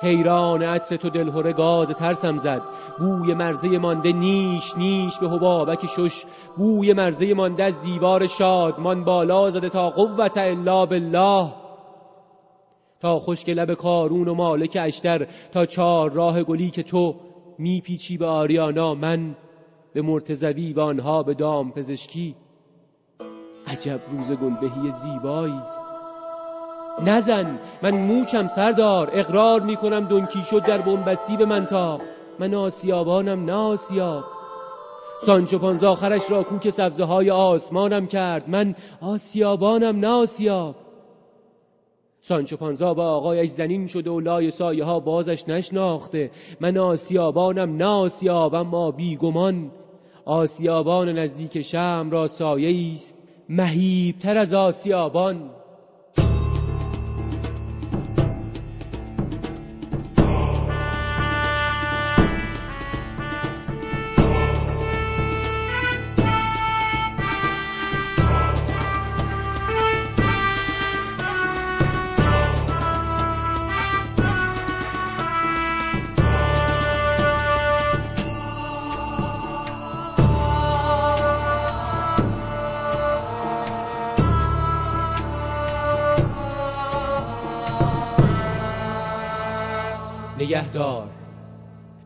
حیران 0.04 0.62
عطر 0.62 0.96
تو 0.96 1.10
دلهوره 1.10 1.52
گاز 1.52 1.90
ترسم 1.90 2.36
زد. 2.36 2.62
بوی 2.98 3.34
مرزه 3.34 3.78
مانده 3.78 4.12
نیش 4.12 4.76
نیش 4.76 5.18
به 5.18 5.28
حبابک 5.28 5.86
شش. 5.86 6.24
بوی 6.56 6.92
مرزه 6.92 7.34
مانده 7.34 7.64
از 7.64 7.80
دیوار 7.80 8.26
شاد 8.26 8.80
من 8.80 9.04
بالا 9.04 9.50
زده 9.50 9.68
تا 9.68 9.90
قوت 9.90 10.38
الا 10.38 10.86
بالله. 10.86 11.48
تا 13.00 13.18
خشک 13.18 13.48
لب 13.48 13.74
کارون 13.74 14.28
و 14.28 14.34
مالک 14.34 14.78
اشتر 14.80 15.26
تا 15.52 15.66
چار 15.66 16.12
راه 16.12 16.42
گلی 16.42 16.70
که 16.70 16.82
تو 16.82 17.14
میپیچی 17.58 18.18
به 18.18 18.26
آریانا 18.26 18.94
من 18.94 19.36
به 19.92 20.02
مرتزوی 20.02 20.72
و 20.72 20.80
آنها 20.80 21.22
به 21.22 21.34
دام 21.34 21.72
پزشکی. 21.72 22.34
عجب 23.66 24.00
روز 24.12 24.32
گلبهی 24.32 24.90
زیبایی 24.90 25.52
است 25.52 25.93
نزن 27.02 27.58
من 27.82 27.90
موچم 27.90 28.46
سردار 28.46 29.10
اقرار 29.12 29.60
می‌کنم 29.60 30.08
دنکی 30.08 30.42
شد 30.42 30.62
در 30.62 30.78
بنبستی 30.78 31.36
به 31.36 31.44
من 31.44 31.66
تا. 31.66 31.98
من 32.38 32.54
آسیابانم 32.54 33.44
نه 33.44 33.52
آسیاب. 33.52 34.24
سانچو 35.20 35.58
پانزا 35.58 35.90
آخرش 35.90 36.30
را 36.30 36.42
کوک 36.42 36.70
سبزه 36.70 37.04
های 37.04 37.30
آسمانم 37.30 38.06
کرد. 38.06 38.48
من 38.48 38.74
آسیابانم 39.00 40.00
نه 40.00 40.08
آسیاب. 40.08 40.74
سانچو 42.20 42.56
پانزا 42.56 42.94
با 42.94 43.04
آقایش 43.04 43.50
زنین 43.50 43.86
شده 43.86 44.10
و 44.10 44.20
لای 44.20 44.50
سایه 44.50 44.84
ها 44.84 45.00
بازش 45.00 45.48
نشناخته. 45.48 46.30
من 46.60 46.78
آسیابانم 46.78 47.76
نه 47.76 47.86
آسیاب 47.86 48.54
اما 48.54 48.90
بیگمان. 48.90 49.70
آسیابان 50.24 51.08
نزدیک 51.08 51.60
شم 51.60 52.08
را 52.12 52.26
سایه 52.26 52.94
است 52.94 53.18
مهیبتر 53.48 54.38
از 54.38 54.54
آسیابان. 54.54 55.50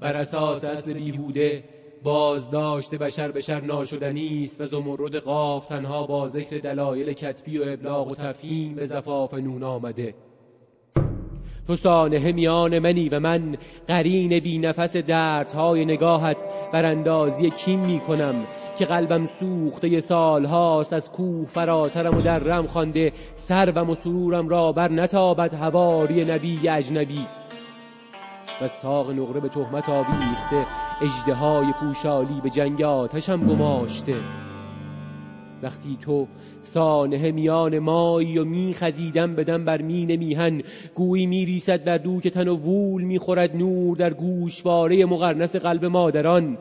بر 0.08 0.16
اساس 0.16 0.64
اصل 0.64 0.92
بیهوده 0.92 1.64
بازداشت 2.02 2.94
بشر 2.94 3.30
بشر 3.30 3.60
ناشدنی 3.60 4.44
است 4.44 4.60
و 4.60 4.64
زمرد 4.64 5.16
قاف 5.16 5.66
تنها 5.66 6.06
با 6.06 6.28
ذکر 6.28 6.58
دلایل 6.58 7.12
کتبی 7.12 7.58
و 7.58 7.62
ابلاغ 7.66 8.08
و 8.08 8.14
تفهیم 8.14 8.74
به 8.74 8.86
زفاف 8.86 9.34
نون 9.34 9.62
آمده. 9.62 10.14
تو 11.66 11.76
سانه 11.76 12.32
میان 12.32 12.78
منی 12.78 13.08
و 13.08 13.20
من 13.20 13.56
قرین 13.88 14.40
بی 14.40 14.58
نفس 14.58 14.96
دردهای 14.96 15.84
نگاهت 15.84 16.46
بر 16.72 16.86
اندازی 16.86 17.50
کین 17.50 17.80
می 17.80 18.00
کنم 18.00 18.34
که 18.78 18.84
قلبم 18.84 19.26
سوخته 19.26 20.00
سال 20.00 20.44
هاست 20.44 20.92
از 20.92 21.12
کوه 21.12 21.46
فراترم 21.46 22.18
و 22.18 22.20
درم 22.20 22.66
خوانده 22.66 23.12
سروم 23.34 23.90
و 23.90 23.94
سرورم 23.94 24.48
را 24.48 24.72
بر 24.72 24.88
نتابت 24.88 25.54
هواری 25.54 26.24
نبی 26.24 26.68
اجنبی. 26.68 27.26
و 28.60 28.64
از 28.64 28.80
تاق 28.80 29.10
نقره 29.10 29.40
به 29.40 29.48
تهمت 29.48 29.88
آویخته 29.88 30.66
اجده 31.02 31.72
پوشالی 31.72 32.40
به 32.42 32.50
جنگ 32.50 32.82
آتشم 32.82 33.46
گماشته. 33.46 34.14
وقتی 35.62 35.98
تو 36.00 36.26
سانه 36.60 37.32
میان 37.32 37.78
مایی 37.78 38.38
و 38.38 38.44
میخزیدم 38.44 39.34
بدم 39.34 39.64
بر 39.64 39.82
مین 39.82 40.16
میهن 40.16 40.62
گویی 40.94 41.26
میریسد 41.26 41.84
در 41.84 41.98
دوک 41.98 42.28
تن 42.28 42.48
و 42.48 42.56
وول 42.56 43.02
می‌خورد 43.02 43.56
نور 43.56 43.96
در 43.96 44.14
گوشواره 44.14 45.04
مقرنس 45.04 45.56
قلب 45.56 45.84
مادران 45.84 46.58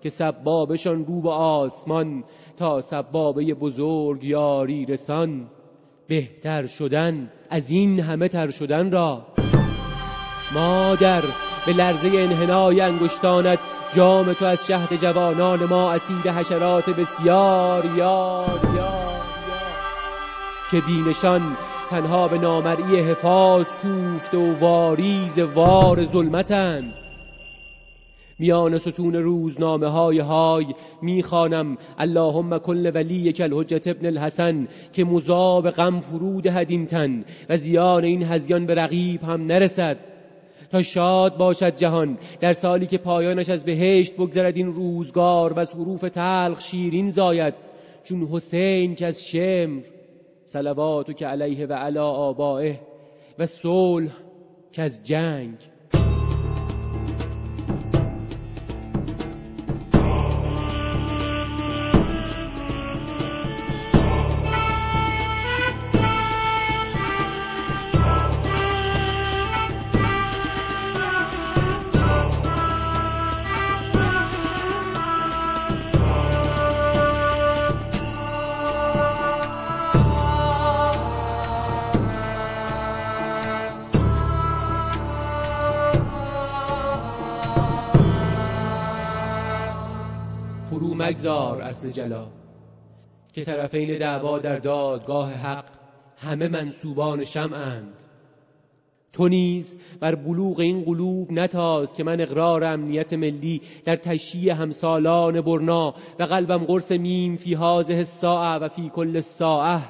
که 0.00 0.08
سبابشان 0.08 1.06
رو 1.06 1.20
به 1.20 1.30
آسمان 1.30 2.24
تا 2.56 2.80
سبابه 2.80 3.54
بزرگ 3.54 4.24
یاری 4.24 4.86
رسان. 4.86 5.46
بهتر 6.06 6.66
شدن 6.66 7.30
از 7.50 7.70
این 7.70 8.00
همه 8.00 8.28
تر 8.28 8.50
شدن 8.50 8.90
را. 8.90 9.26
مادر 10.52 11.22
به 11.66 11.72
لرزه 11.72 12.08
انحنای 12.08 12.80
انگشتانت 12.80 13.58
جام 13.94 14.32
تو 14.32 14.44
از 14.44 14.66
شهد 14.66 14.96
جوانان 14.96 15.64
ما 15.64 15.92
اسید 15.92 16.26
حشرات 16.26 16.90
بسیار 16.90 17.84
یار 17.84 17.96
یار 17.96 18.60
یار. 18.76 19.10
که 20.70 20.80
بینشان 20.80 21.56
تنها 21.90 22.28
به 22.28 22.38
نامرئی 22.38 23.00
حفاظ 23.00 23.66
کوفت 23.76 24.34
و 24.34 24.58
واریز 24.60 25.38
وار 25.38 26.06
ظلمتند. 26.06 26.82
میان 28.38 28.78
ستون 28.78 29.14
روزنامه 29.14 29.86
های 29.86 30.18
های 30.18 30.66
می‌خوانم 31.02 31.76
اللهم 31.98 32.58
کل 32.58 32.90
ولی 32.94 33.32
کل 33.32 33.52
حجت 33.52 33.86
ابن 33.86 34.06
الحسن 34.06 34.68
که 34.92 35.04
مذاب 35.04 35.70
غم 35.70 36.00
فرود 36.00 36.46
هدین 36.46 36.86
و 37.48 37.56
زیان 37.56 38.04
این 38.04 38.22
هزیان 38.22 38.66
به 38.66 38.74
رقیب 38.74 39.22
هم 39.22 39.46
نرسد. 39.46 40.09
تا 40.70 40.82
شاد 40.82 41.36
باشد 41.36 41.76
جهان. 41.76 42.18
در 42.40 42.52
سالی 42.52 42.86
که 42.86 42.98
پایانش 42.98 43.50
از 43.50 43.64
بهشت 43.64 44.14
بگذرد 44.14 44.56
این 44.56 44.72
روزگار 44.72 45.52
و 45.52 45.58
از 45.58 45.74
حروف 45.74 46.00
تلخ 46.00 46.60
شیرین 46.60 47.10
زاید. 47.10 47.54
چون 48.04 48.28
حسین 48.32 48.94
که 48.94 49.06
از 49.06 49.28
شمر 49.28 49.82
صلواتو 50.44 51.12
که 51.12 51.26
علیه 51.26 51.66
و 51.66 51.72
علا 51.72 52.10
آبائه 52.10 52.80
و 53.38 53.46
صلح 53.46 54.12
که 54.72 54.82
از 54.82 55.04
جنگ 55.04 55.56
مگذار 91.20 91.62
اصل 91.62 91.88
جلا 91.88 92.26
که 93.32 93.44
طرفین 93.44 93.98
دعوا 93.98 94.38
در 94.38 94.56
دادگاه 94.56 95.32
حق 95.32 95.64
همه 96.16 96.48
منصوبان 96.48 97.24
شمعند 97.24 97.94
تو 99.12 99.28
نیز 99.28 99.76
بر 100.00 100.14
بلوغ 100.14 100.60
این 100.60 100.84
قلوب 100.84 101.32
نتاز 101.32 101.94
که 101.94 102.04
من 102.04 102.20
اقرار 102.20 102.64
امنیت 102.64 103.12
ملی 103.12 103.60
در 103.84 103.96
تشییع 103.96 104.52
همسالان 104.52 105.40
برنا 105.40 105.94
و 106.18 106.22
قلبم 106.22 106.64
قرص 106.64 106.92
میم 106.92 107.36
فی 107.36 107.54
هازه 107.54 108.04
ساعه 108.04 108.58
و 108.58 108.68
فی 108.68 108.88
کل 108.88 109.20
ساعه 109.20 109.80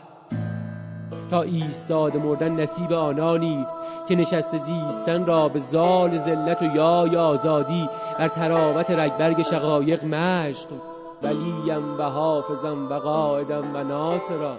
تا 1.31 1.43
ایستاد 1.43 2.17
مردن 2.17 2.53
نصیب 2.53 2.93
آنانی 2.93 3.57
است 3.57 3.77
که 4.09 4.15
نشست 4.15 4.59
زیستن 4.59 5.27
را 5.27 5.49
به 5.49 5.61
زال 5.61 6.19
ذلت 6.19 6.63
و 6.63 6.77
یای 6.77 7.17
آزادی 7.17 7.89
بر 8.19 8.29
تراوت 8.29 8.91
رگبرگ 8.91 9.43
شقایق 9.43 10.05
مشق 10.05 10.90
ولیم 11.23 11.99
و 11.99 12.03
حافظم 12.03 12.93
و 12.93 12.95
قائدم 12.95 13.77
و 13.77 13.85
ناصرا 13.85 14.57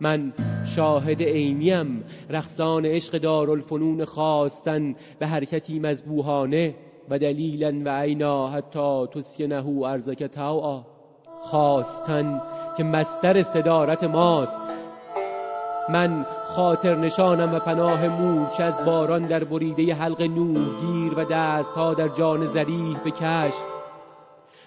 من 0.00 0.32
شاهد 0.76 1.22
عینیم 1.22 2.04
رخصان 2.30 2.86
عشق 2.86 3.18
دارالفنون 3.18 4.04
خواستن 4.04 4.94
به 5.18 5.26
حرکتی 5.26 5.78
مذبوحانه 5.78 6.74
و 7.10 7.18
دلیلا 7.18 7.82
و 7.84 7.88
عینا 7.88 8.48
حتی 8.48 9.06
تسکنه 9.06 9.68
ارزک 9.84 10.22
توعا 10.22 10.82
خواستن 11.42 12.40
که 12.76 12.84
مستر 12.84 13.42
صدارت 13.42 14.04
ماست. 14.04 14.60
من 15.88 16.26
خاطر 16.46 16.96
نشانم 16.96 17.54
و 17.54 17.58
پناه 17.58 18.08
مورچ 18.08 18.60
از 18.60 18.84
باران 18.84 19.22
در 19.22 19.44
بریده 19.44 19.94
حلق 19.94 20.22
گیر 20.80 21.14
و 21.16 21.24
دستها 21.24 21.94
در 21.94 22.08
جان 22.08 22.46
زریح 22.46 22.98
به 23.04 23.10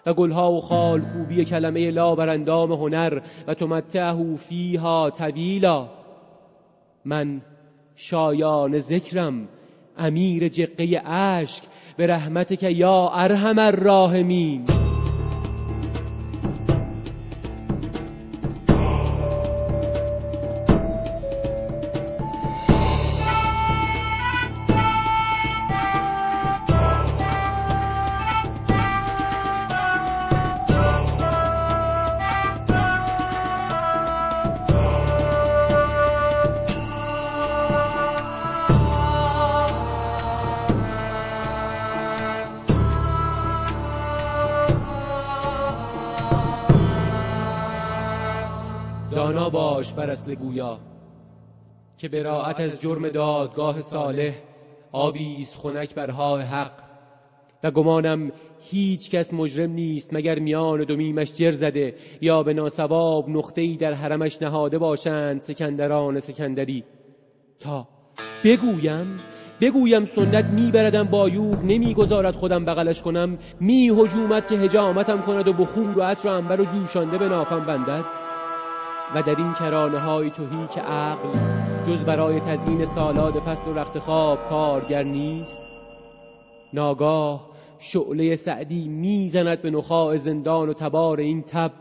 و 0.05 0.13
گلها 0.13 0.51
و 0.51 0.61
خال 0.61 1.01
خوبی 1.01 1.45
کلمه 1.45 1.91
لا 1.91 2.15
بر 2.15 2.29
اندام 2.29 2.71
هنر 2.71 3.21
و 3.47 3.53
تمتعه 3.53 4.35
فیها 4.35 5.09
طویلا. 5.09 5.89
من 7.05 7.41
شایان 7.95 8.79
ذکرم 8.79 9.47
امیر 9.97 10.47
جقه 10.47 11.01
اشک 11.05 11.63
به 11.97 12.07
که 12.55 12.69
یا 12.69 13.09
ارحم 13.13 13.59
الراحمین. 13.59 14.84
باش 49.75 49.93
بر 49.93 50.09
اصل 50.09 50.35
گویا 50.35 50.79
که 51.97 52.09
براعت 52.09 52.59
از 52.59 52.81
جرم 52.81 53.09
دادگاه 53.09 53.81
صالح 53.81 54.33
آبی 54.91 55.45
خنک 55.63 55.95
برهای 55.95 56.41
حق. 56.43 56.71
و 57.63 57.71
گمانم 57.71 58.31
هیچ 58.69 59.11
کس 59.11 59.33
مجرم 59.33 59.71
نیست 59.71 60.13
مگر 60.13 60.39
میان 60.39 60.83
دومیمش 60.83 61.33
جر 61.33 61.51
زده 61.51 61.95
یا 62.21 62.43
به 62.43 62.53
ناسواب 62.53 63.29
نقطه‌ای 63.29 63.75
در 63.75 63.93
حرمش 63.93 64.41
نهاده 64.41 64.77
باشند 64.77 65.41
سکندران 65.41 66.19
سکندری. 66.19 66.83
تا 67.59 67.87
بگویم 68.43 69.17
بگویم 69.61 70.05
سنت 70.05 70.45
میبردم 70.45 71.03
با 71.03 71.29
یوغ 71.29 71.63
نمی‌گذارد 71.63 72.35
خودم 72.35 72.65
بغلش 72.65 73.01
کنم. 73.01 73.37
می 73.59 73.89
هجومت 73.89 74.49
که 74.49 74.55
هجامتم 74.55 75.21
کند 75.21 75.47
و 75.47 75.53
بخور 75.53 75.97
و 75.99 76.01
عطر 76.01 76.29
و 76.29 76.31
انبر 76.31 76.61
و 76.61 76.65
جوشانده 76.65 77.17
به 77.17 77.29
نافم 77.29 77.65
بندد. 77.65 78.24
و 79.15 79.21
در 79.21 79.35
این 79.35 79.53
کرانه 79.53 79.99
های 79.99 80.29
توهی 80.29 80.67
که 80.67 80.81
عقل 80.81 81.39
جز 81.87 82.05
برای 82.05 82.39
تزیین 82.39 82.85
سالاد 82.85 83.39
فصل 83.39 83.67
و 83.67 83.73
رخت 83.73 83.99
خواب 83.99 84.49
کارگر 84.49 85.03
نیست 85.03 85.59
ناگاه 86.73 87.49
شعله 87.79 88.35
سعدی 88.35 88.87
می‌زند 88.87 89.61
به 89.61 89.71
نخاع 89.71 90.17
زندان 90.17 90.69
و 90.69 90.73
تبار 90.73 91.19
این 91.19 91.41
تب 91.41 91.71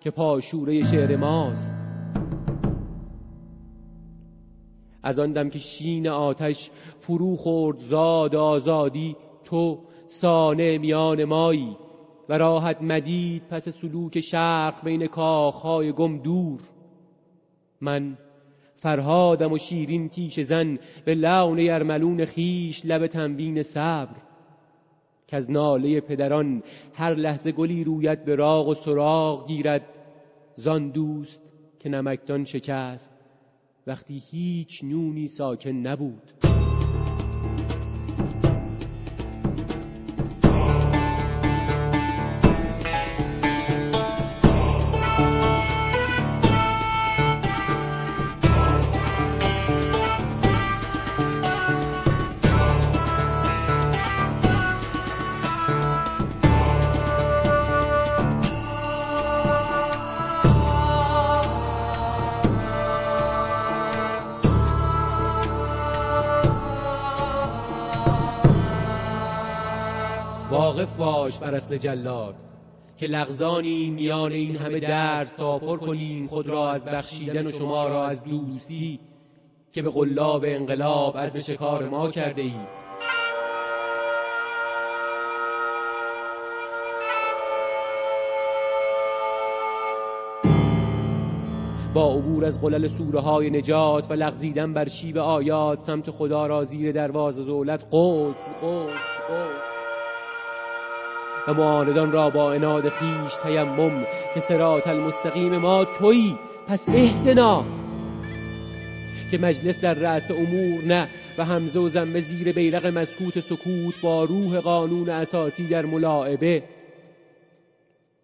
که 0.00 0.10
پاشوره 0.10 0.82
شعر 0.82 1.16
ماست. 1.16 1.74
از 5.02 5.18
آن 5.18 5.32
دم 5.32 5.50
که 5.50 5.58
شین 5.58 6.08
آتش 6.08 6.70
فرو 6.98 7.36
خورد 7.36 7.78
زاد 7.78 8.36
آزادی 8.36 9.16
تو 9.44 9.78
سانه 10.06 10.78
میان 10.78 11.24
مایی 11.24 11.76
و 12.28 12.38
راحت 12.38 12.82
مدید 12.82 13.42
پس 13.50 13.68
سلوک 13.68 14.20
شرق 14.20 14.84
بین 14.84 15.06
کاخهای 15.06 15.92
گم 15.92 16.18
دور. 16.18 16.60
من. 17.80 18.18
فرهادم 18.76 19.52
و 19.52 19.58
شیرین 19.58 20.08
تیش 20.08 20.40
زن 20.40 20.78
به 21.04 21.14
لون 21.14 21.58
یرملون 21.58 22.24
خیش 22.24 22.86
لب 22.86 23.06
تنوین 23.06 23.62
صبر. 23.62 24.16
که 25.26 25.36
از 25.36 25.50
ناله 25.50 26.00
پدران 26.00 26.62
هر 26.94 27.14
لحظه 27.14 27.52
گلی 27.52 27.84
رویت 27.84 28.24
به 28.24 28.34
راغ 28.34 28.68
و 28.68 28.74
سراغ 28.74 29.46
گیرد. 29.46 29.86
زان 30.56 30.90
دوست 30.90 31.42
که 31.78 31.88
نمکدان 31.88 32.44
شکست 32.44 33.12
وقتی 33.86 34.22
هیچ 34.30 34.84
نونی 34.84 35.28
ساکن 35.28 35.70
نبود. 35.70 36.32
باش 71.20 71.38
بر 71.38 71.54
اصل 71.54 71.76
جلاد 71.76 72.34
که 72.96 73.06
لغزانی 73.06 73.90
میان 73.90 74.32
این 74.32 74.56
همه 74.56 74.80
درد 74.80 75.26
ساپر 75.26 75.76
کنیم 75.76 76.26
خود 76.26 76.48
را 76.48 76.70
از 76.70 76.88
بخشیدن 76.88 77.46
و 77.46 77.52
شما 77.52 77.88
را 77.88 78.06
از 78.06 78.24
دوستی 78.24 79.00
که 79.72 79.82
به 79.82 79.90
قلاب 79.90 80.44
انقلاب 80.46 81.16
از 81.16 81.36
شکار 81.36 81.88
ما 81.88 82.10
کرده 82.10 82.42
اید. 82.42 82.90
با 91.94 92.14
عبور 92.14 92.44
از 92.44 92.60
قلل 92.60 92.88
سوره 92.88 93.20
های 93.20 93.50
نجات 93.50 94.10
و 94.10 94.14
لغزیدن 94.14 94.74
بر 94.74 94.88
شیب 94.88 95.18
آیات 95.18 95.78
سمت 95.78 96.10
خدا 96.10 96.46
را 96.46 96.64
زیر 96.64 96.92
درواز 96.92 97.46
دولت 97.46 97.86
قوس 97.90 98.42
قوس 98.60 99.02
قوس 99.28 99.79
و 101.48 101.54
معاندان 101.54 102.12
را 102.12 102.30
با 102.30 102.52
اناد 102.52 102.88
خیش 102.88 103.36
تیمم 103.42 104.06
که 104.34 104.40
سرات 104.40 104.86
المستقیم 104.86 105.56
ما 105.56 105.84
تویی 105.84 106.38
پس 106.68 106.88
اهدنا 106.88 107.64
که 109.30 109.38
مجلس 109.38 109.80
در 109.80 109.94
رأس 109.94 110.30
امور 110.30 110.84
نه 110.84 111.08
و 111.38 111.44
همزه 111.44 111.80
و 111.80 111.88
زنبه 111.88 112.20
زیر 112.20 112.52
بیرق 112.52 112.86
مسکوت 112.86 113.40
سکوت 113.40 114.00
با 114.02 114.24
روح 114.24 114.60
قانون 114.60 115.08
اساسی 115.08 115.68
در 115.68 115.86
ملاعبه 115.86 116.62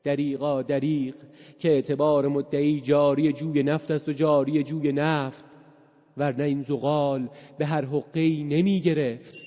دریقا 0.05 0.62
دریق 0.62 1.14
که 1.59 1.68
اعتبار 1.68 2.29
مدعی 2.29 2.81
جاری 2.81 3.33
جوی 3.33 3.62
نفت 3.62 3.90
است 3.90 4.09
و 4.09 4.12
جاری 4.12 4.62
جوی 4.62 4.92
نفت 4.92 5.44
ورنه 6.16 6.44
این 6.44 6.62
زغال 6.62 7.29
به 7.59 7.66
هر 7.66 7.85
حقی 7.85 8.44
نمی 8.44 8.81
گرفت 8.81 9.45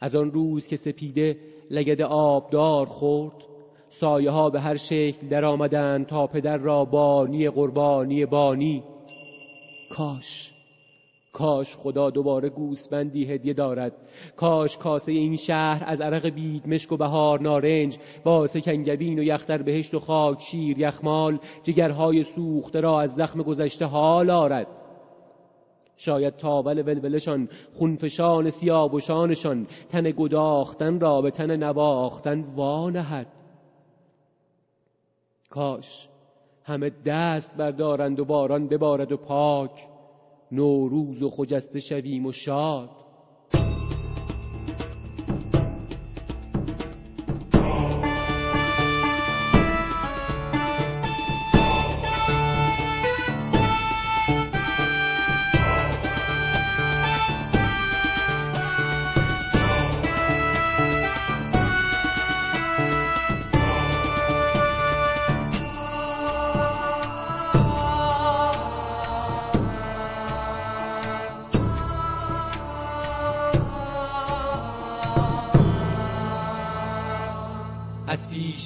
از 0.00 0.16
آن 0.16 0.30
روز 0.30 0.68
که 0.68 0.76
سپیده 0.76 1.36
لگد 1.70 2.02
آبدار 2.02 2.86
خورد 2.86 3.34
سایه 3.88 4.30
ها 4.30 4.50
به 4.50 4.60
هر 4.60 4.76
شکل 4.76 5.28
در 5.28 5.44
آمدن 5.44 6.04
تا 6.04 6.26
پدر 6.26 6.56
را 6.56 6.84
بانی 6.84 7.50
قربانی 7.50 8.26
بانی. 8.26 8.84
کاش 9.96 10.52
کاش 11.32 11.76
خدا 11.76 12.10
دوباره 12.10 12.48
گوسفندی 12.48 13.24
هدیه 13.24 13.54
دارد. 13.54 13.92
کاش 14.36 14.78
کاسه 14.78 15.12
این 15.12 15.36
شهر 15.36 15.84
از 15.86 16.00
عرق 16.00 16.26
بید 16.26 16.68
مشک 16.68 16.92
و 16.92 16.96
بهار 16.96 17.40
نارنج 17.40 17.98
با 18.24 18.46
سکنگبین 18.46 19.18
و 19.18 19.22
یختر 19.22 19.62
بهشت 19.62 19.94
و 19.94 19.98
خاک 19.98 20.42
شیر 20.42 20.78
یخمال 20.78 21.38
جگرهای 21.62 22.24
سوخته 22.24 22.80
را 22.80 23.00
از 23.00 23.14
زخم 23.14 23.42
گذشته 23.42 23.84
حال 23.84 24.30
آرد. 24.30 24.66
شاید 26.00 26.36
تاول 26.36 26.82
ولولشان 26.82 27.48
خونفشان 27.74 28.50
سیابوشانشان 28.50 29.66
تن 29.88 30.02
گداختن 30.02 31.00
را 31.00 31.22
به 31.22 31.30
تن 31.30 31.56
نواختن 31.56 32.40
وانهد. 32.56 33.26
کاش 35.50 36.08
همه 36.64 36.90
دست 37.04 37.56
بردارند 37.56 38.20
و 38.20 38.24
باران 38.24 38.68
ببارد 38.68 39.12
و 39.12 39.16
پاک 39.16 39.88
نوروز 40.52 41.22
و 41.22 41.30
خجسته 41.30 41.80
شویم 41.80 42.26
و 42.26 42.32
شاد. 42.32 42.90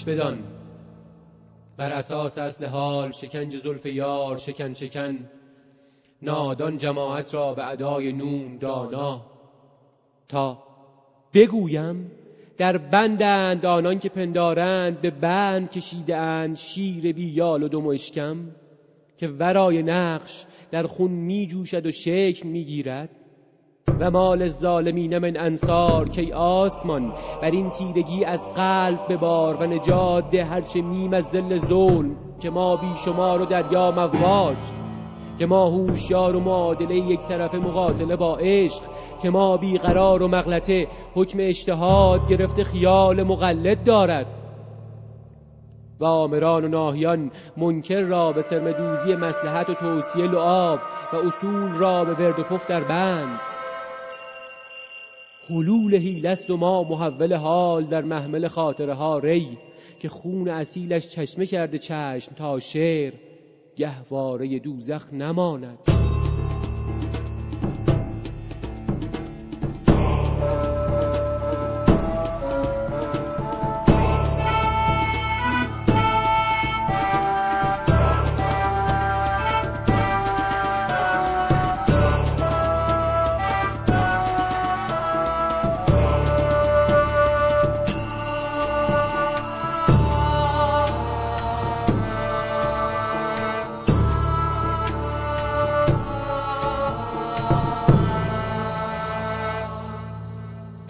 بدان. 0.04 0.38
بر 1.76 1.92
اساس 1.92 2.38
اصل 2.38 2.66
حال 2.66 3.12
شکنج 3.12 3.56
زلف 3.56 3.86
یار 3.86 4.36
شکن 4.36 4.74
شکن. 4.74 5.30
نادان 6.22 6.76
جماعت 6.76 7.34
را 7.34 7.54
به 7.54 7.70
ادای 7.70 8.12
نون 8.12 8.58
دانا. 8.58 9.26
تا 10.28 10.58
بگویم 11.34 12.10
در 12.56 12.78
بندند 12.78 13.66
آنان 13.66 13.98
که 13.98 14.08
پندارند 14.08 15.00
به 15.00 15.10
بند 15.10 15.70
کشیده 15.70 16.16
اند 16.16 16.56
شیر 16.56 17.12
بیال 17.12 17.62
و 17.62 17.68
دم 17.68 17.86
اشکم 17.86 18.36
که 19.16 19.28
ورای 19.28 19.82
نقش 19.82 20.46
در 20.70 20.86
خون 20.86 21.10
می 21.10 21.46
جوشد 21.46 21.86
و 21.86 21.90
شکل 21.90 22.48
می 22.48 22.64
گیرد 22.64 23.10
و 24.00 24.10
مال 24.10 24.48
ظالمین 24.48 25.18
من 25.18 25.36
انصار 25.36 26.08
که 26.08 26.34
آسمان. 26.34 27.12
بر 27.42 27.50
این 27.50 27.70
تیرگی 27.70 28.24
از 28.24 28.48
قلب 28.54 29.00
ببار 29.08 29.54
و 29.54 29.66
نجات 29.66 30.30
ده 30.30 30.44
هرچه 30.44 30.82
میم 30.82 31.12
از 31.12 31.24
زل 31.24 31.56
ظلم. 31.56 32.16
که 32.40 32.50
ما 32.50 32.76
بی 32.76 32.96
شمار 33.04 33.42
و 33.42 33.46
دریا 33.46 33.90
مواج. 33.90 34.56
که 35.38 35.46
ما 35.46 35.66
هوشیار 35.66 36.36
و 36.36 36.40
معادله 36.40 36.94
یک 36.94 37.20
طرف 37.20 37.54
مقاتله 37.54 38.16
با 38.16 38.36
عشق. 38.36 38.82
که 39.22 39.30
ما 39.30 39.56
بیقرار 39.56 40.22
و 40.22 40.28
مغلطه 40.28 40.88
حکم 41.14 41.38
اجتهاد 41.40 42.28
گرفته 42.28 42.64
خیال 42.64 43.22
مقلد 43.22 43.84
دارد. 43.84 44.26
و 46.00 46.04
آمران 46.04 46.64
و 46.64 46.68
ناهیان 46.68 47.30
منکر 47.56 48.00
را 48.00 48.32
به 48.32 48.42
سرمدوزی 48.42 49.14
مسلحت 49.14 49.70
و 49.70 49.74
توصیه 49.74 50.26
لعاب 50.26 50.78
و 51.12 51.16
اصول 51.16 51.72
را 51.72 52.04
به 52.04 52.14
ورد 52.14 52.38
و 52.38 52.42
پف 52.42 52.66
در 52.66 52.84
بند. 52.84 53.53
حلول 55.50 55.94
هیلست 55.94 56.50
و 56.50 56.56
ما 56.56 56.82
محول 56.82 57.34
حال 57.34 57.84
در 57.84 58.02
محمل 58.02 58.48
خاطره 58.48 58.94
ها 58.94 59.18
ری 59.18 59.58
که 59.98 60.08
خون 60.08 60.48
اصیلش 60.48 61.08
چشمه 61.08 61.46
کرده 61.46 61.78
چشم 61.78 62.34
تا 62.34 62.60
شعر 62.60 63.12
گهواره 63.76 64.58
دوزخ 64.58 65.12
نماند. 65.12 65.78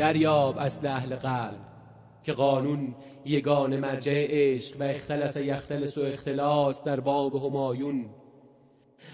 دریاب 0.05 0.59
اصل 0.59 0.87
اهل 0.87 1.17
قلب 1.17 1.61
که 2.23 2.33
قانون 2.33 2.95
یگان 3.25 3.77
مرجع 3.77 4.27
عشق 4.31 4.81
و 4.81 4.83
اختلس 4.83 5.37
یختلس 5.37 5.99
و 5.99 6.03
اختلاس 6.03 6.85
در 6.85 7.01
باب 7.01 7.35
همایون. 7.35 8.07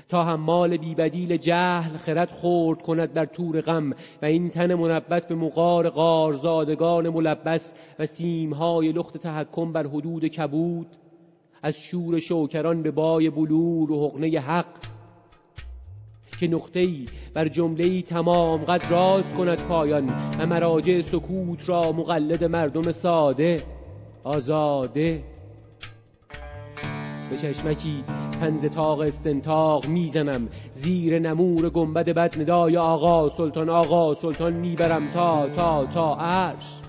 تا 0.09 0.25
هم 0.25 0.41
مال 0.41 0.77
بیبدیل 0.77 1.37
جهل 1.37 1.97
خرد 1.97 2.31
خورد 2.31 2.83
کند 2.83 3.13
در 3.13 3.25
تور 3.25 3.61
غم 3.61 3.91
و 4.23 4.25
این 4.27 4.51
تن 4.51 4.75
منبت 4.75 5.29
به 5.29 5.35
مقار 5.35 5.91
غارزادگان 5.91 7.09
ملبس 7.09 7.75
و 7.99 8.07
سیمهای 8.07 8.93
لخت 8.93 9.17
تحکم 9.17 9.73
بر 9.73 9.87
حدود 9.87 10.27
کبود. 10.27 10.97
از 11.63 11.81
شور 11.81 12.19
شوکران 12.19 12.83
به 12.83 12.91
بای 12.91 13.31
بلور 13.31 13.93
و 13.93 14.09
حقنه 14.09 14.41
حق 14.41 14.90
که 16.41 16.49
نقطه 16.49 16.81
ای 16.81 17.07
بر 17.35 17.49
جمله 17.49 18.03
تمام 18.03 18.65
قد 18.65 18.83
راز 18.91 19.35
کند 19.35 19.61
پایان 19.61 20.07
و 20.39 20.47
مراجع 20.47 21.01
سکوت 21.01 21.69
را 21.69 21.93
مقلد 21.93 22.45
مردم 22.45 22.91
ساده 22.91 23.63
آزاده. 24.25 25.25
به 27.31 27.37
چشمکی 27.37 28.05
تنز 28.41 28.67
تاق 28.67 29.01
استنتاق 29.01 29.87
می‌زنم 29.87 30.49
زیر 30.73 31.19
نمور 31.19 31.69
گنبد 31.69 32.11
بد 32.11 32.41
ندای 32.41 32.77
آقا 32.77 33.29
سلطان 33.29 33.69
آقا 33.69 34.15
سلطان 34.15 34.53
می‌برم 34.53 35.11
تا 35.15 35.49
تا 35.49 35.87
تا 35.87 36.15
عرش. 36.15 36.81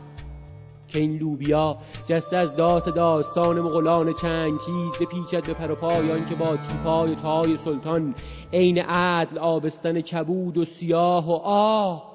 که 0.91 0.99
این 0.99 1.17
لوبیا 1.17 1.77
جسته 2.05 2.37
از 2.37 2.55
داس 2.55 2.87
داستان 2.87 3.61
مغلان 3.61 4.13
چنگیز 4.13 4.97
به 4.99 5.05
پیچت 5.05 5.47
به 5.47 5.53
پر 5.53 5.75
پایان 5.75 6.25
که 6.29 6.35
با 6.35 6.57
تیپای 6.57 7.11
و 7.11 7.15
تای 7.15 7.57
سلطان 7.57 8.15
عین 8.53 8.77
عدل 8.77 9.37
آبستن 9.37 10.01
کبود 10.01 10.57
و 10.57 10.65
سیاه 10.65 11.29
و 11.29 11.33
آه. 11.43 12.11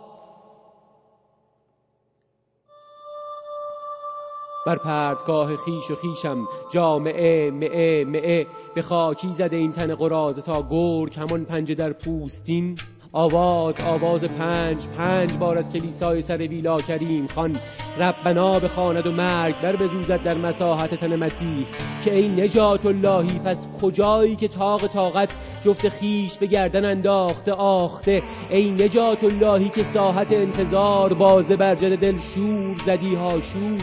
بر 4.67 4.77
پردگاه 4.77 5.57
خیش 5.57 5.91
و 5.91 5.95
خیشم 5.95 6.49
جامعه 6.71 7.51
معه 7.51 8.05
معه 8.05 8.47
به 8.75 8.83
خاکی 8.83 9.29
زده 9.29 9.57
این 9.57 9.73
تن 9.73 9.95
قرازه 9.95 10.43
تا 10.43 10.67
گرگ 10.71 11.19
همان 11.19 11.45
پنجه 11.45 11.75
در 11.75 11.93
پوستین. 11.93 12.79
آواز 13.12 13.81
آواز 13.81 14.25
پنج 14.25 14.88
پنج 14.88 15.37
بار 15.37 15.59
از 15.59 15.73
کلیسای 15.73 16.23
سر 16.23 16.37
ویلا 16.37 16.77
کریم 16.77 17.27
خان. 17.27 17.57
ربنا 18.01 18.59
بخواند 18.59 19.07
و 19.07 19.12
مرگ 19.12 19.55
بر 19.62 19.77
بزوزد 19.77 20.23
در 20.23 20.35
مساحت 20.35 20.95
تن 20.95 21.16
مسیح. 21.16 21.66
که 22.05 22.14
ای 22.14 22.29
نجات 22.29 22.87
اللهی 22.87 23.38
پس 23.38 23.69
کجایی 23.83 24.37
که 24.37 24.49
تاق 24.49 24.87
طاقت 24.87 25.29
جفت 25.64 25.88
خیش 25.88 26.38
به 26.38 26.47
گردن 26.47 26.85
انداخته 26.85 27.53
آخته؟ 27.53 28.23
ای 28.51 28.71
نجات 28.71 29.25
اللهی 29.25 29.69
که 29.69 29.83
ساحت 29.83 30.33
انتظار 30.33 31.14
بازه 31.14 31.57
بر 31.57 31.75
جد 31.75 31.99
دل 31.99 32.19
شور 32.19 32.77
زدی 32.87 33.14
ها 33.14 33.40
شور 33.40 33.81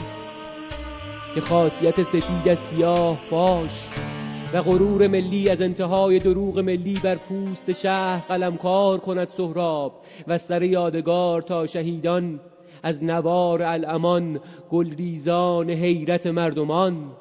که 1.36 1.42
خاصیت 1.42 2.04
سفید 2.04 2.50
از 2.50 2.60
سیاه 2.60 3.18
فاش 3.30 3.88
و 4.54 4.62
غرور 4.62 5.08
ملی 5.08 5.50
از 5.50 5.62
انتهای 5.62 6.20
دروغ 6.20 6.60
ملی 6.60 7.00
بر 7.04 7.16
پوست 7.16 7.72
شهر 7.72 8.28
قلمکار 8.28 8.98
کند 8.98 9.28
سهراب 9.28 10.04
و 10.28 10.38
سر 10.38 10.64
یادگار 10.64 11.42
تا 11.42 11.66
شهیدان 11.66 12.40
از 12.84 13.04
نوار 13.04 13.64
الامان 13.64 14.40
گلریزان 14.70 15.70
حیرت 15.70 16.28
مردمان. 16.28 17.12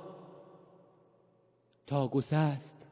تا 1.86 2.08
گسست 2.08 2.86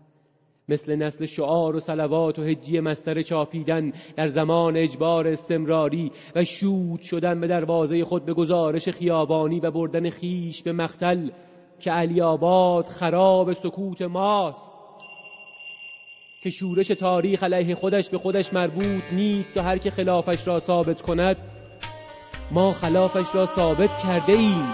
مثل 0.69 0.97
نسل 0.97 1.25
شعار 1.25 1.77
و 1.77 1.81
سلوات 1.81 2.39
و 2.39 2.43
هجی 2.43 2.81
مستر 2.81 3.23
چاپیدن 3.23 3.93
در 4.17 4.27
زمان 4.27 4.77
اجبار 4.77 5.29
استمراری 5.29 6.13
و 6.35 6.45
شود 6.45 7.01
شدن 7.01 7.41
به 7.41 7.47
دروازه 7.47 8.05
خود 8.05 8.25
به 8.25 8.35
گزارش 8.35 8.89
خیابانی 8.89 9.61
و 9.61 9.71
بردن 9.71 10.11
خیش 10.11 10.63
به 10.63 10.73
مختل 10.73 11.29
که 11.81 11.91
علی 11.91 12.21
آباد 12.21 12.85
خراب 12.85 13.53
سکوت 13.53 14.03
ماست 14.03 14.75
که 16.43 16.51
شورش 16.51 16.89
تاریخ 16.89 17.43
علیه 17.43 17.75
خودش 17.75 18.11
به 18.11 18.19
خودش 18.19 18.55
مربوط 18.55 19.03
نیست 19.13 19.57
و 19.57 19.61
هر 19.61 19.79
که 19.79 19.91
خلافش 19.91 20.49
را 20.49 20.59
ثابت 20.59 21.03
کند 21.03 21.37
ما 22.51 22.73
خلافش 22.73 23.35
را 23.35 23.47
ثابت 23.47 23.99
کرده 23.99 24.33
ایم 24.33 24.69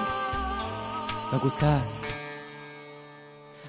و 1.33 1.39
گسست. 1.39 2.03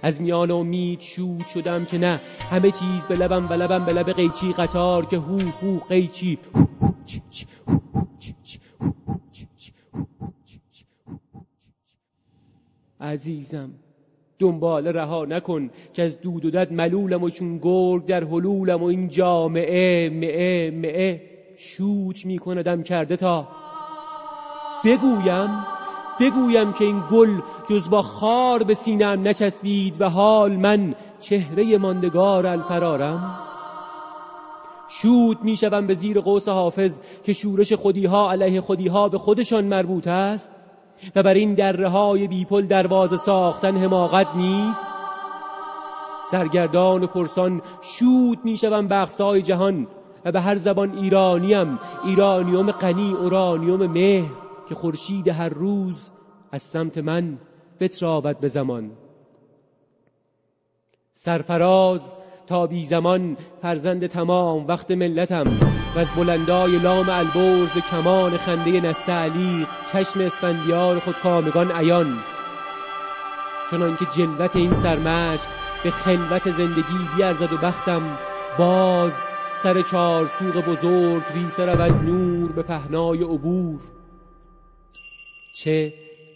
از 0.03 0.21
میان 0.21 0.51
امید 0.51 0.99
شود 0.99 1.45
شدم 1.53 1.85
که 1.85 1.97
نه 1.97 2.19
همه 2.51 2.71
چیز 2.71 3.07
به 3.09 3.15
لبم 3.15 3.49
و 3.49 3.53
لبم 3.53 3.85
به 3.85 3.93
لب 3.93 4.11
قیچی 4.11 4.53
قطار 4.53 5.05
که 5.05 5.17
هو 5.17 5.39
هو 5.39 5.79
قیچی 5.89 6.39
عزیزم 13.01 13.69
دنبال 14.39 14.87
رها 14.87 15.25
نکن 15.25 15.69
که 15.93 16.03
از 16.03 16.21
دود 16.21 16.45
و 16.45 16.51
دد 16.51 16.73
ملولم 16.73 17.23
و 17.23 17.29
چون 17.29 17.57
گرگ 17.57 18.05
در 18.05 18.23
حلولم 18.23 18.83
و 18.83 18.85
این 18.85 19.07
جامعه 19.07 20.09
معه 20.09 20.71
معه 20.71 21.21
شوچ 21.57 22.25
میکندم 22.25 22.83
کرده 22.83 23.15
تا 23.15 23.47
بگویم 24.85 25.49
بگویم 26.19 26.73
که 26.73 26.85
این 26.85 27.03
گل 27.11 27.39
جز 27.69 27.89
با 27.89 28.01
خار 28.01 28.63
به 28.63 28.73
سینم 28.73 29.27
نچسبید 29.27 30.01
و 30.01 30.09
حال 30.09 30.55
من 30.55 30.95
چهره 31.19 31.77
ماندگار 31.77 32.47
الفرارم. 32.47 33.39
شود 34.89 35.43
می‌شوم 35.43 35.87
به 35.87 35.93
زیر 35.93 36.19
قوس 36.19 36.49
حافظ 36.49 36.99
که 37.23 37.33
شورش 37.33 37.73
خودیها 37.73 38.31
علیه 38.31 38.61
خودیها 38.61 39.09
به 39.09 39.17
خودشان 39.17 39.65
مربوط 39.65 40.07
است. 40.07 40.55
و 41.15 41.23
بر 41.23 41.33
این 41.33 41.53
دره 41.53 41.89
های 41.89 42.27
بیپل 42.27 42.65
دروازه 42.65 43.17
ساختن 43.17 43.77
حماقت 43.77 44.27
نیست؟ 44.35 44.87
سرگردان 46.31 47.03
و 47.03 47.07
پرسان 47.07 47.61
شود 47.81 48.39
می‌شوم 48.43 48.87
بخصای 48.87 49.41
جهان 49.41 49.87
و 50.25 50.31
به 50.31 50.41
هر 50.41 50.55
زبان 50.55 50.97
ایرانیم 50.97 51.79
ایرانیوم 52.05 52.71
غنی 52.71 53.13
اورانیوم 53.13 53.87
مهر 53.87 54.31
که 54.69 54.75
خورشید 54.75 55.27
هر 55.27 55.49
روز 55.49 56.11
از 56.51 56.61
سمت 56.61 56.97
من 56.97 57.37
بتراود 57.79 58.39
به 58.39 58.47
زمان. 58.47 58.91
سرفراز 61.11 62.17
تا 62.47 62.67
بی 62.67 62.85
زمان 62.85 63.37
فرزند 63.61 64.07
تمام 64.07 64.67
وقت 64.67 64.91
ملتم. 64.91 65.59
و 65.95 65.99
از 65.99 66.13
بلندای 66.13 66.79
لام 66.79 67.09
البرز 67.09 67.69
به 67.69 67.81
کمان 67.81 68.37
خنده 68.37 68.81
نسته 68.81 69.11
علی 69.11 69.67
چشم 69.91 70.21
اسفندیار 70.21 70.99
خود 70.99 71.15
کامگان 71.15 71.71
عیان. 71.71 72.19
چنان 73.71 73.95
که 73.95 74.05
جلوت 74.05 74.55
این 74.55 74.73
سرمشق 74.73 75.49
به 75.83 75.89
خلوت 75.89 76.51
زندگی 76.51 77.07
بیارزد 77.15 77.53
و 77.53 77.57
بختم 77.57 78.17
باز 78.57 79.13
سر 79.57 79.81
چار 79.81 80.27
سوق 80.27 80.65
بزرگ 80.65 81.23
ریسه 81.33 81.65
رود 81.65 82.03
نور 82.03 82.51
به 82.51 82.63
پهنای 82.63 83.23
عبور. 83.23 83.79
چه 85.55 85.89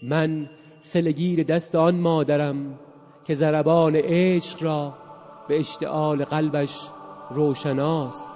من 0.10 0.50
سلگیر 0.82 1.43
دست 1.43 1.76
آن 1.76 1.95
مادرم 1.95 2.80
که 3.26 3.34
زربان 3.34 3.95
عشق 3.95 4.63
را 4.63 5.01
به 5.52 5.60
اشتعال 5.60 6.24
قلبش 6.26 6.90
روشناست. 7.30 8.30